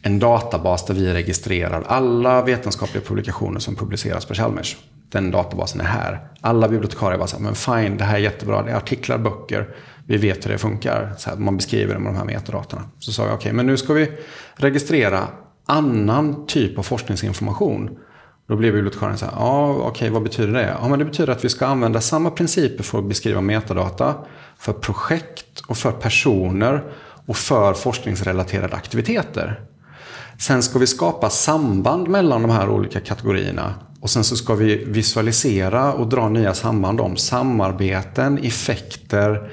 en 0.03 0.19
databas 0.19 0.87
där 0.87 0.95
vi 0.95 1.13
registrerar 1.13 1.83
alla 1.87 2.43
vetenskapliga 2.43 3.05
publikationer 3.05 3.61
som 3.61 3.77
publiceras 3.77 4.25
på 4.25 4.35
Chalmers. 4.35 4.77
Den 5.09 5.31
databasen 5.31 5.81
är 5.81 5.85
här. 5.85 6.21
Alla 6.41 6.69
bibliotekarier 6.69 7.19
var 7.19 7.27
så 7.27 7.37
här, 7.37 7.43
men 7.43 7.55
fine, 7.55 7.97
det 7.97 8.05
här 8.05 8.15
är 8.15 8.19
jättebra. 8.19 8.63
Det 8.63 8.71
är 8.71 8.77
artiklar, 8.77 9.19
böcker. 9.19 9.69
Vi 10.07 10.17
vet 10.17 10.47
hur 10.47 10.51
det 10.51 10.59
funkar. 10.59 11.13
Så 11.19 11.31
här, 11.31 11.37
man 11.37 11.57
beskriver 11.57 11.95
det 11.95 12.01
med 12.01 12.13
de 12.13 12.19
här 12.19 12.25
metadatorna. 12.25 12.83
Så 12.99 13.13
sa 13.13 13.23
jag, 13.23 13.35
okej, 13.35 13.39
okay, 13.39 13.53
men 13.53 13.67
nu 13.67 13.77
ska 13.77 13.93
vi 13.93 14.13
registrera 14.55 15.29
annan 15.67 16.47
typ 16.47 16.79
av 16.79 16.83
forskningsinformation. 16.83 17.99
Då 18.49 18.57
blev 18.57 18.73
bibliotekarien 18.73 19.19
så 19.19 19.25
här, 19.25 19.33
ja 19.37 19.71
okej 19.71 19.89
okay, 19.91 20.11
vad 20.11 20.23
betyder 20.23 20.53
det? 20.53 20.77
Ja 20.81 20.89
men 20.89 20.99
det 20.99 21.05
betyder 21.05 21.33
att 21.33 21.45
vi 21.45 21.49
ska 21.49 21.67
använda 21.67 22.01
samma 22.01 22.31
principer 22.31 22.85
för 22.85 22.99
att 22.99 23.05
beskriva 23.05 23.41
metadata 23.41 24.15
för 24.59 24.73
projekt 24.73 25.61
och 25.67 25.77
för 25.77 25.93
personer 25.93 26.85
och 27.27 27.37
för 27.37 27.75
forskningsrelaterade 27.75 28.77
aktiviteter. 28.77 29.61
Sen 30.41 30.63
ska 30.63 30.79
vi 30.79 30.87
skapa 30.87 31.31
samband 31.31 32.09
mellan 32.09 32.43
de 32.43 32.51
här 32.51 32.69
olika 32.69 33.01
kategorierna. 33.01 33.75
Och 34.01 34.11
sen 34.11 34.25
så 34.25 34.37
ska 34.37 34.55
vi 34.55 34.85
visualisera 34.85 35.93
och 35.93 36.09
dra 36.09 36.29
nya 36.29 36.55
samband 36.55 37.01
om 37.01 37.17
samarbeten, 37.17 38.39
effekter 38.39 39.51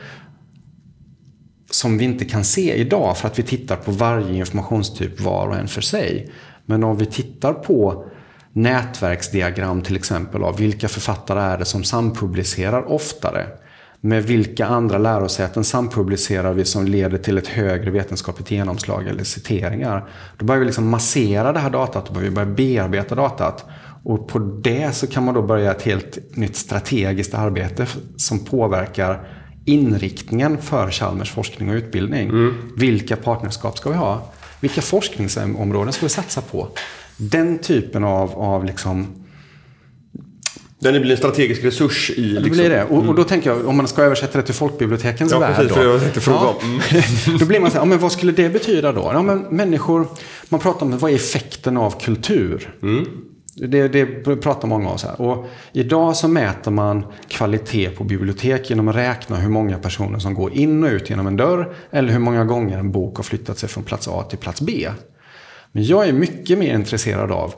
som 1.72 1.98
vi 1.98 2.06
inte 2.06 2.26
kan 2.26 2.44
se 2.44 2.76
idag 2.76 3.18
för 3.18 3.28
att 3.28 3.40
vi 3.40 3.44
tittar 3.44 3.76
på 3.76 3.92
varje 3.92 4.38
informationstyp 4.38 5.22
var 5.22 5.48
och 5.48 5.56
en 5.56 5.68
för 5.68 5.82
sig. 5.82 6.32
Men 6.66 6.84
om 6.84 6.98
vi 6.98 7.06
tittar 7.06 7.54
på 7.54 8.06
nätverksdiagram 8.54 9.82
till 9.82 9.96
exempel 9.96 10.44
av 10.44 10.58
vilka 10.58 10.88
författare 10.88 11.40
är 11.40 11.58
det 11.58 11.66
som 11.66 11.84
sampublicerar 11.84 12.92
oftare. 12.92 13.48
Med 14.02 14.24
vilka 14.24 14.66
andra 14.66 14.98
lärosäten 14.98 15.64
sampublicerar 15.64 16.54
vi 16.54 16.66
som 16.66 16.86
leder 16.86 17.18
till 17.18 17.38
ett 17.38 17.48
högre 17.48 17.92
vetenskapligt 17.92 18.52
genomslag 18.52 19.08
eller 19.08 19.24
citeringar. 19.24 20.10
Då 20.38 20.46
börjar 20.46 20.60
vi 20.60 20.66
liksom 20.66 20.90
massera 20.90 21.54
det 21.54 21.60
här 21.60 21.70
datat 21.70 22.10
och 22.10 22.24
vi 22.24 22.30
börjar 22.30 22.50
bearbeta 22.50 23.16
datat. 23.16 23.66
Och 24.04 24.28
på 24.28 24.40
det 24.40 24.96
så 24.96 25.08
kan 25.08 25.24
man 25.24 25.34
då 25.34 25.42
börja 25.42 25.72
ett 25.72 25.82
helt 25.82 26.38
nytt 26.38 26.56
strategiskt 26.56 27.34
arbete 27.34 27.88
som 28.18 28.40
påverkar 28.40 29.28
inriktningen 29.66 30.58
för 30.58 30.92
Chalmers 30.92 31.32
forskning 31.32 31.70
och 31.70 31.76
utbildning. 31.76 32.30
Mm. 32.30 32.56
Vilka 32.76 33.16
partnerskap 33.16 33.78
ska 33.78 33.90
vi 33.90 33.96
ha? 33.96 34.22
Vilka 34.60 34.82
forskningsområden 34.82 35.94
ska 35.94 36.06
vi 36.06 36.10
satsa 36.10 36.42
på? 36.42 36.68
Den 37.18 37.60
typen 37.60 38.04
av, 38.04 38.32
av 38.40 38.66
liksom 38.66 39.08
den 40.80 41.02
blir 41.02 41.12
en 41.12 41.18
strategisk 41.18 41.64
resurs 41.64 42.10
i... 42.10 42.22
Liksom. 42.22 42.44
Det 42.44 42.50
blir 42.50 42.70
det. 42.70 42.84
Och, 42.84 42.98
och, 42.98 43.04
då 43.04 43.12
mm. 43.12 43.26
tänker 43.26 43.50
jag, 43.50 43.68
om 43.68 43.78
man 43.78 43.88
ska 43.88 44.02
översätta 44.02 44.38
det 44.38 44.44
till 44.44 44.54
folkbibliotekens 44.54 45.32
ja, 45.32 45.40
värld. 45.40 45.56
Precis, 45.56 45.76
då, 45.76 45.84
jag 45.84 46.02
tänkte 46.02 46.22
fråga 46.22 46.40
ja. 46.40 47.02
Då 47.40 47.46
blir 47.46 47.60
man 47.60 47.72
så 47.72 47.78
här, 47.78 47.82
ja, 47.82 47.86
men 47.86 48.00
vad 48.00 48.12
skulle 48.12 48.32
det 48.32 48.50
betyda 48.50 48.92
då? 48.92 49.10
Ja, 49.14 49.22
men 49.22 49.40
människor, 49.40 50.08
man 50.50 50.60
pratar 50.60 50.86
om 50.86 50.98
vad 50.98 51.12
är 51.12 51.16
effekten 51.16 51.78
av 51.78 52.00
kultur? 52.00 52.74
Mm. 52.82 53.06
Det, 53.56 53.88
det 53.88 54.06
pratar 54.42 54.68
många 54.68 54.90
om. 54.90 54.98
Så 54.98 55.08
här. 55.08 55.22
Och 55.22 55.48
idag 55.74 56.16
så 56.16 56.28
mäter 56.28 56.72
man 56.72 57.06
kvalitet 57.28 57.90
på 57.90 58.04
bibliotek 58.04 58.70
genom 58.70 58.88
att 58.88 58.96
räkna 58.96 59.36
hur 59.36 59.50
många 59.50 59.78
personer 59.78 60.20
som 60.20 60.34
går 60.34 60.54
in 60.54 60.84
och 60.84 60.90
ut 60.90 61.10
genom 61.10 61.28
en 61.28 61.38
dörr. 61.38 61.76
Eller 61.92 62.14
hur 62.14 62.20
många 62.20 62.46
gånger 62.46 62.78
en 62.78 62.92
bok 62.92 63.18
har 63.18 63.24
flyttat 63.24 63.58
sig 63.58 63.70
från 63.70 63.84
plats 63.84 64.08
A 64.08 64.24
till 64.30 64.38
plats 64.38 64.62
B. 64.62 64.90
Men 65.72 65.84
jag 65.84 66.08
är 66.08 66.14
mycket 66.14 66.58
mer 66.58 66.74
intresserad 66.74 67.32
av 67.32 67.54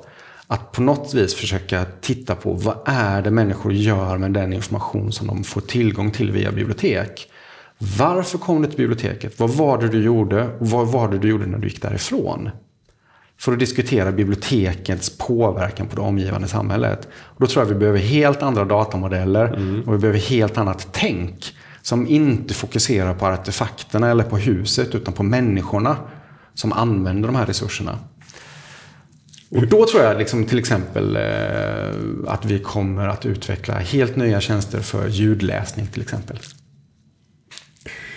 att 0.51 0.71
på 0.71 0.81
något 0.81 1.13
vis 1.13 1.35
försöka 1.35 1.85
titta 2.01 2.35
på 2.35 2.53
vad 2.53 2.77
är 2.85 3.21
det 3.21 3.31
människor 3.31 3.73
gör 3.73 4.17
med 4.17 4.31
den 4.31 4.53
information 4.53 5.11
som 5.11 5.27
de 5.27 5.43
får 5.43 5.61
tillgång 5.61 6.11
till 6.11 6.31
via 6.31 6.51
bibliotek. 6.51 7.31
Varför 7.97 8.37
kom 8.37 8.61
du 8.61 8.67
till 8.67 8.77
biblioteket? 8.77 9.39
Vad 9.39 9.49
var 9.49 9.77
det 9.77 9.87
du 9.87 10.03
gjorde? 10.03 10.47
Och 10.59 10.69
vad 10.69 10.87
var 10.87 11.07
det 11.07 11.17
du 11.17 11.29
gjorde 11.29 11.45
när 11.45 11.57
du 11.57 11.67
gick 11.67 11.81
därifrån? 11.81 12.49
För 13.39 13.53
att 13.53 13.59
diskutera 13.59 14.11
bibliotekets 14.11 15.17
påverkan 15.17 15.87
på 15.87 15.95
det 15.95 16.01
omgivande 16.01 16.47
samhället. 16.47 17.07
Och 17.13 17.41
då 17.41 17.47
tror 17.47 17.65
jag 17.65 17.73
vi 17.73 17.79
behöver 17.79 17.99
helt 17.99 18.41
andra 18.43 18.65
datamodeller 18.65 19.47
mm. 19.47 19.81
och 19.81 19.93
vi 19.93 19.97
behöver 19.97 20.19
helt 20.19 20.57
annat 20.57 20.87
tänk. 20.91 21.55
Som 21.81 22.07
inte 22.07 22.53
fokuserar 22.53 23.13
på 23.13 23.25
artefakterna 23.25 24.09
eller 24.09 24.23
på 24.23 24.37
huset 24.37 24.95
utan 24.95 25.13
på 25.13 25.23
människorna 25.23 25.97
som 26.53 26.73
använder 26.73 27.27
de 27.27 27.35
här 27.35 27.45
resurserna. 27.45 27.97
Och 29.51 29.67
då 29.67 29.85
tror 29.85 30.03
jag 30.03 30.17
liksom 30.17 30.45
till 30.45 30.59
exempel 30.59 31.15
eh, 31.15 31.21
att 32.27 32.45
vi 32.45 32.59
kommer 32.59 33.07
att 33.07 33.25
utveckla 33.25 33.73
helt 33.73 34.15
nya 34.15 34.41
tjänster 34.41 34.79
för 34.79 35.07
ljudläsning 35.07 35.87
till 35.87 36.01
exempel. 36.01 36.37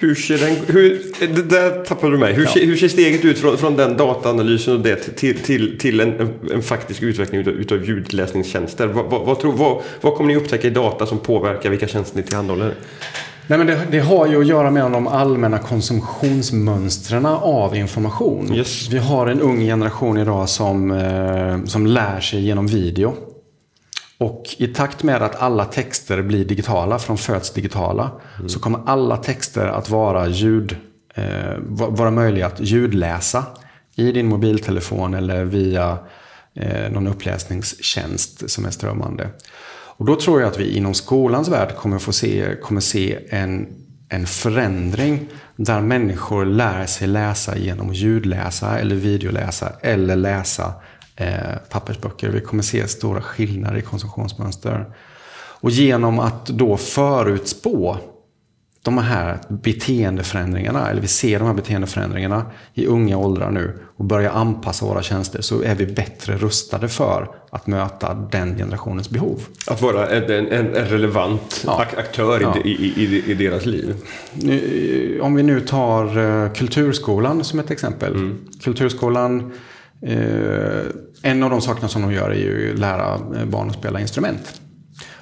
Hur 0.00 0.14
ser 0.14 0.38
den, 0.38 0.56
hur, 0.66 1.02
det 1.20 1.42
där 1.42 1.84
tappade 1.84 2.12
du 2.12 2.18
mig. 2.18 2.32
Hur, 2.32 2.44
ja. 2.44 2.50
ser, 2.50 2.66
hur 2.66 2.76
ser 2.76 2.88
steget 2.88 3.24
ut 3.24 3.38
från, 3.38 3.58
från 3.58 3.76
den 3.76 3.96
dataanalysen 3.96 4.74
och 4.74 4.80
det 4.80 4.96
till, 4.96 5.38
till, 5.38 5.78
till 5.78 6.00
en, 6.00 6.20
en, 6.20 6.34
en 6.52 6.62
faktisk 6.62 7.02
utveckling 7.02 7.40
utav, 7.40 7.54
utav 7.54 7.84
ljudläsningstjänster? 7.84 8.86
Vad, 8.86 9.04
vad, 9.04 9.26
vad, 9.26 9.40
tror, 9.40 9.52
vad, 9.52 9.82
vad 10.00 10.14
kommer 10.14 10.28
ni 10.28 10.36
upptäcka 10.36 10.66
i 10.66 10.70
data 10.70 11.06
som 11.06 11.18
påverkar 11.18 11.70
vilka 11.70 11.88
tjänster 11.88 12.16
ni 12.16 12.22
tillhandahåller? 12.22 12.74
Nej, 13.52 13.58
men 13.58 13.66
det, 13.66 13.86
det, 13.90 13.98
har 13.98 14.26
ju 14.26 14.40
att 14.40 14.46
göra 14.46 14.70
med 14.70 14.92
de 14.92 15.06
allmänna 15.06 15.58
konsumtionsmönstren 15.58 17.26
av 17.26 17.76
information. 17.76 18.54
Yes. 18.54 18.88
Vi 18.88 18.98
har 18.98 19.26
en 19.26 19.40
ung 19.40 19.60
generation 19.60 20.18
idag 20.18 20.48
som, 20.48 20.90
eh, 20.90 21.64
som 21.64 21.86
lär 21.86 22.20
sig 22.20 22.40
genom 22.44 22.66
video. 22.66 23.14
Och 24.18 24.42
i 24.58 24.66
takt 24.66 25.02
med 25.02 25.22
att 25.22 25.42
alla 25.42 25.64
texter 25.64 26.22
blir 26.22 26.44
digitala, 26.44 26.98
från 26.98 27.18
föds 27.18 27.50
digitala, 27.50 28.10
mm. 28.36 28.48
så 28.48 28.60
kommer 28.60 28.80
alla 28.86 29.16
texter 29.16 29.66
att 29.66 29.90
vara, 29.90 30.28
ljud, 30.28 30.76
eh, 31.14 31.24
vara 31.68 32.10
möjliga 32.10 32.46
att 32.46 32.60
ljudläsa 32.60 33.44
i 33.96 34.12
din 34.12 34.26
mobiltelefon 34.26 35.14
eller 35.14 35.44
via 35.44 35.98
eh, 36.54 36.90
någon 36.90 37.06
uppläsningstjänst 37.06 38.50
som 38.50 38.64
är 38.64 38.70
strömmande. 38.70 39.28
Och 39.96 40.04
då 40.04 40.16
tror 40.16 40.40
jag 40.40 40.48
att 40.48 40.60
vi 40.60 40.76
inom 40.76 40.94
skolans 40.94 41.48
värld 41.48 41.76
kommer 41.76 41.98
få 41.98 42.12
se, 42.12 42.56
kommer 42.62 42.80
se 42.80 43.18
en, 43.28 43.68
en 44.08 44.26
förändring 44.26 45.28
där 45.56 45.80
människor 45.80 46.44
lär 46.44 46.86
sig 46.86 47.08
läsa 47.08 47.58
genom 47.58 47.90
att 47.90 47.96
ljudläsa 47.96 48.78
eller 48.78 48.94
videoläsa 48.96 49.72
eller 49.80 50.16
läsa 50.16 50.72
eh, 51.16 51.56
pappersböcker. 51.70 52.28
Vi 52.28 52.40
kommer 52.40 52.62
se 52.62 52.88
stora 52.88 53.22
skillnader 53.22 53.78
i 53.78 53.82
konsumtionsmönster. 53.82 54.86
Och 55.62 55.70
genom 55.70 56.18
att 56.18 56.46
då 56.46 56.76
förutspå 56.76 57.98
de 58.84 58.98
här 58.98 59.38
beteendeförändringarna, 59.48 60.90
eller 60.90 61.00
vi 61.00 61.08
ser 61.08 61.38
de 61.38 61.46
här 61.48 61.54
beteendeförändringarna 61.54 62.46
i 62.74 62.86
unga 62.86 63.16
åldrar 63.18 63.50
nu 63.50 63.78
och 63.96 64.04
börjar 64.04 64.30
anpassa 64.30 64.86
våra 64.86 65.02
tjänster 65.02 65.42
så 65.42 65.62
är 65.62 65.74
vi 65.74 65.86
bättre 65.86 66.36
rustade 66.36 66.88
för 66.88 67.30
att 67.50 67.66
möta 67.66 68.14
den 68.14 68.56
generationens 68.56 69.10
behov. 69.10 69.40
Att 69.66 69.82
vara 69.82 70.08
en, 70.08 70.22
en, 70.30 70.52
en 70.52 70.84
relevant 70.84 71.62
ja. 71.66 71.86
aktör 71.96 72.40
ja. 72.40 72.56
I, 72.64 72.70
i, 72.70 73.30
i, 73.30 73.34
deras 73.34 73.66
liv. 73.66 73.94
Om 75.20 75.34
vi 75.34 75.42
nu 75.42 75.60
tar 75.60 76.18
uh, 76.18 76.52
Kulturskolan 76.52 77.44
som 77.44 77.58
ett 77.58 77.70
exempel. 77.70 78.14
Mm. 78.14 78.38
Kulturskolan, 78.62 79.52
uh, 80.08 80.82
en 81.22 81.42
av 81.42 81.50
de 81.50 81.60
sakerna 81.60 81.88
som 81.88 82.02
de 82.02 82.12
gör 82.12 82.30
är 82.30 82.34
ju 82.34 82.72
att 82.72 82.78
lära 82.78 83.14
eh, 83.14 83.44
barn 83.44 83.68
att 83.68 83.74
spela 83.74 84.00
instrument. 84.00 84.60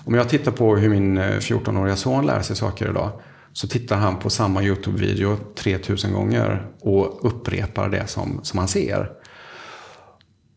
Om 0.04 0.14
jag 0.14 0.28
tittar 0.28 0.52
på 0.52 0.76
hur 0.76 0.88
min 0.88 1.18
14-åriga 1.18 1.96
son 1.96 2.26
lär 2.26 2.42
sig 2.42 2.56
saker 2.56 2.90
idag 2.90 3.10
så 3.52 3.68
tittar 3.68 3.96
han 3.96 4.18
på 4.18 4.30
samma 4.30 4.62
YouTube-video 4.62 5.36
3000 5.54 6.12
gånger 6.12 6.66
och 6.80 7.26
upprepar 7.26 7.88
det 7.88 8.06
som, 8.06 8.40
som 8.42 8.58
han 8.58 8.68
ser. 8.68 9.10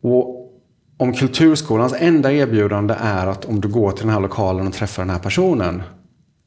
Och 0.03 0.43
om 0.97 1.13
kulturskolans 1.13 1.93
enda 1.97 2.31
erbjudande 2.31 2.95
är 2.99 3.27
att 3.27 3.45
om 3.45 3.61
du 3.61 3.67
går 3.67 3.91
till 3.91 4.05
den 4.05 4.13
här 4.13 4.21
lokalen 4.21 4.67
och 4.67 4.73
träffar 4.73 5.03
den 5.03 5.09
här 5.09 5.19
personen 5.19 5.83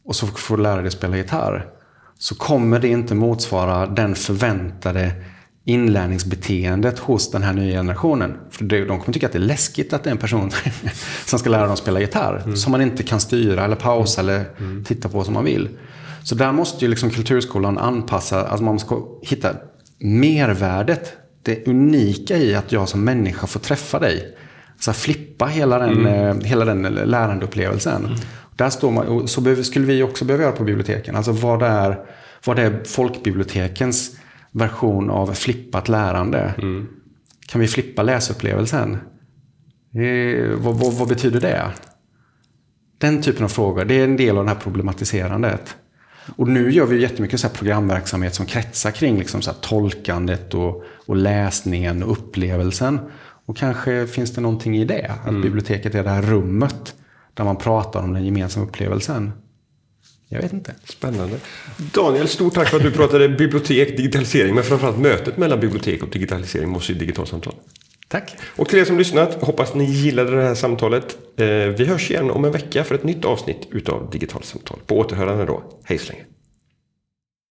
och 0.05 0.17
så 0.17 0.27
får 0.27 0.57
du 0.57 0.63
lära 0.63 0.83
dig 0.83 0.91
spela 0.91 1.17
gitarr 1.17 1.69
så 2.19 2.35
kommer 2.35 2.81
det 2.81 2.89
inte 2.89 3.15
motsvara 3.15 3.87
den 3.87 4.15
förväntade 4.15 5.13
inlärningsbeteendet 5.65 6.99
hos 6.99 7.31
den 7.31 7.43
här 7.43 7.53
nya 7.53 7.79
generationen. 7.79 8.37
För 8.51 8.65
de 8.65 8.87
kommer 8.87 9.13
tycka 9.13 9.27
att 9.27 9.33
det 9.33 9.39
är 9.39 9.41
läskigt 9.41 9.93
att 9.93 10.05
det 10.05 10.11
är 10.11 10.13
en 10.13 10.19
person 10.19 10.51
som 11.27 11.39
ska 11.39 11.51
lära 11.51 11.67
dem 11.67 11.77
spela 11.77 12.01
gitarr. 12.01 12.43
Mm. 12.45 12.57
Som 12.57 12.73
man 12.73 12.83
inte 12.83 13.03
kan 13.03 13.21
styra 13.21 13.65
eller 13.65 13.77
pausa 13.77 14.21
mm. 14.21 14.35
eller 14.35 14.51
mm. 14.59 14.85
titta 14.85 15.09
på 15.09 15.25
som 15.25 15.35
man 15.35 15.45
vill. 15.45 15.69
Så 16.27 16.35
där 16.35 16.53
måste 16.53 16.85
ju 16.85 16.89
liksom 16.89 17.11
kulturskolan 17.11 17.79
anpassa, 17.79 18.47
alltså 18.47 18.65
man 18.65 18.79
ska 18.79 19.03
hitta 19.23 19.55
mervärdet. 19.99 21.13
Det 21.43 21.69
unika 21.69 22.37
i 22.37 22.55
att 22.55 22.73
jag 22.73 22.89
som 22.89 23.05
människa 23.05 23.47
får 23.47 23.61
träffa 23.61 23.99
dig. 23.99 24.37
Så 24.81 24.93
flippa 24.93 25.47
hela 25.47 25.79
den, 25.79 26.07
mm. 26.07 26.39
Eh, 26.39 26.45
hela 26.45 26.65
den 26.65 26.83
lärandeupplevelsen. 26.83 28.05
Mm. 28.05 28.19
Där 28.57 28.71
står 28.71 28.91
man, 28.91 29.29
så 29.29 29.41
behöver, 29.41 29.63
skulle 29.63 29.87
vi 29.87 30.03
också 30.03 30.25
behöva 30.25 30.45
göra 30.45 30.53
på 30.53 30.65
biblioteken. 30.65 31.17
Alltså 31.17 31.33
vad 31.33 31.63
är, 31.63 31.99
vad 32.45 32.59
är 32.59 32.85
folkbibliotekens 32.85 34.17
version 34.53 35.11
av 35.11 35.33
flippat 35.33 35.89
lärande? 35.89 36.55
Mm. 36.59 36.87
Kan 37.47 37.61
vi 37.61 37.69
flippa 37.69 38.03
läsupplevelsen? 38.03 38.99
Eh, 39.95 40.51
vad, 40.57 40.75
vad, 40.75 40.93
vad, 40.93 41.09
betyder 41.09 41.41
det? 41.41 41.71
Den 42.99 43.23
typen 43.23 43.45
av 43.45 43.49
frågor, 43.49 43.85
det 43.85 43.95
är 43.95 44.05
en 44.05 44.17
del 44.17 44.39
av 44.39 44.45
det 44.45 44.51
här 44.51 44.59
problematiserandet. 44.61 45.77
Och 46.37 46.49
nu 46.49 46.73
gör 46.73 46.87
vi 46.87 47.01
jättemycket 47.01 47.41
så 47.41 47.49
programverksamhet 47.49 48.35
som 48.35 48.47
kretsar 48.47 48.91
kring 48.91 49.19
liksom 49.19 49.43
så 49.43 49.53
tolkandet 49.53 50.55
och, 50.55 50.85
och 51.07 51.17
läsningen 51.17 52.03
och 52.03 52.13
upplevelsen. 52.13 52.99
Och 53.47 53.57
kanske 53.57 54.07
finns 54.07 54.35
det 54.35 54.41
någonting 54.41 54.77
i 54.77 54.85
det. 54.85 55.07
Att 55.23 55.29
mm. 55.29 55.43
biblioteket 55.43 55.95
är 55.95 56.05
det 56.05 56.11
här 56.11 56.23
rummet 56.23 56.95
där 57.35 57.45
man 57.45 57.57
pratar 57.57 58.01
om 58.03 58.13
den 58.13 58.25
gemensamma 58.25 58.67
upplevelsen. 58.67 59.33
Jag 60.29 60.43
vet 60.43 60.53
inte. 60.53 60.75
Spännande. 60.85 61.37
Daniel, 61.77 62.29
stort 62.29 62.55
tack 62.55 62.69
för 62.69 62.77
att 62.77 62.83
du 62.83 62.91
pratade 62.91 63.29
bibliotek, 63.29 63.97
digitalisering, 63.97 64.55
men 64.55 64.65
framförallt 64.65 64.99
mötet 64.99 65.37
mellan 65.37 65.61
bibliotek 65.61 66.03
och 66.03 66.09
digitalisering 66.09 66.69
måste 66.69 66.93
ju 66.93 66.99
digitalsamtal. 66.99 67.55
Tack. 68.09 68.37
Och 68.57 68.69
till 68.69 68.79
er 68.79 68.85
som 68.85 68.99
lyssnat, 68.99 69.43
hoppas 69.43 69.75
ni 69.75 69.85
gillade 69.85 70.37
det 70.37 70.43
här 70.43 70.55
samtalet. 70.55 71.19
Eh, 71.37 71.47
vi 71.47 71.85
hörs 71.85 72.11
igen 72.11 72.31
om 72.31 72.45
en 72.45 72.53
vecka 72.53 72.85
för 72.85 72.95
ett 72.95 73.05
nytt 73.05 73.25
avsnitt 73.25 73.69
utav 73.71 74.11
Digitalsamtal. 74.11 74.79
På 74.87 74.99
återhörande 74.99 75.45
då. 75.45 75.63
Hej 75.85 75.99
så 75.99 76.13
länge. 76.13 76.25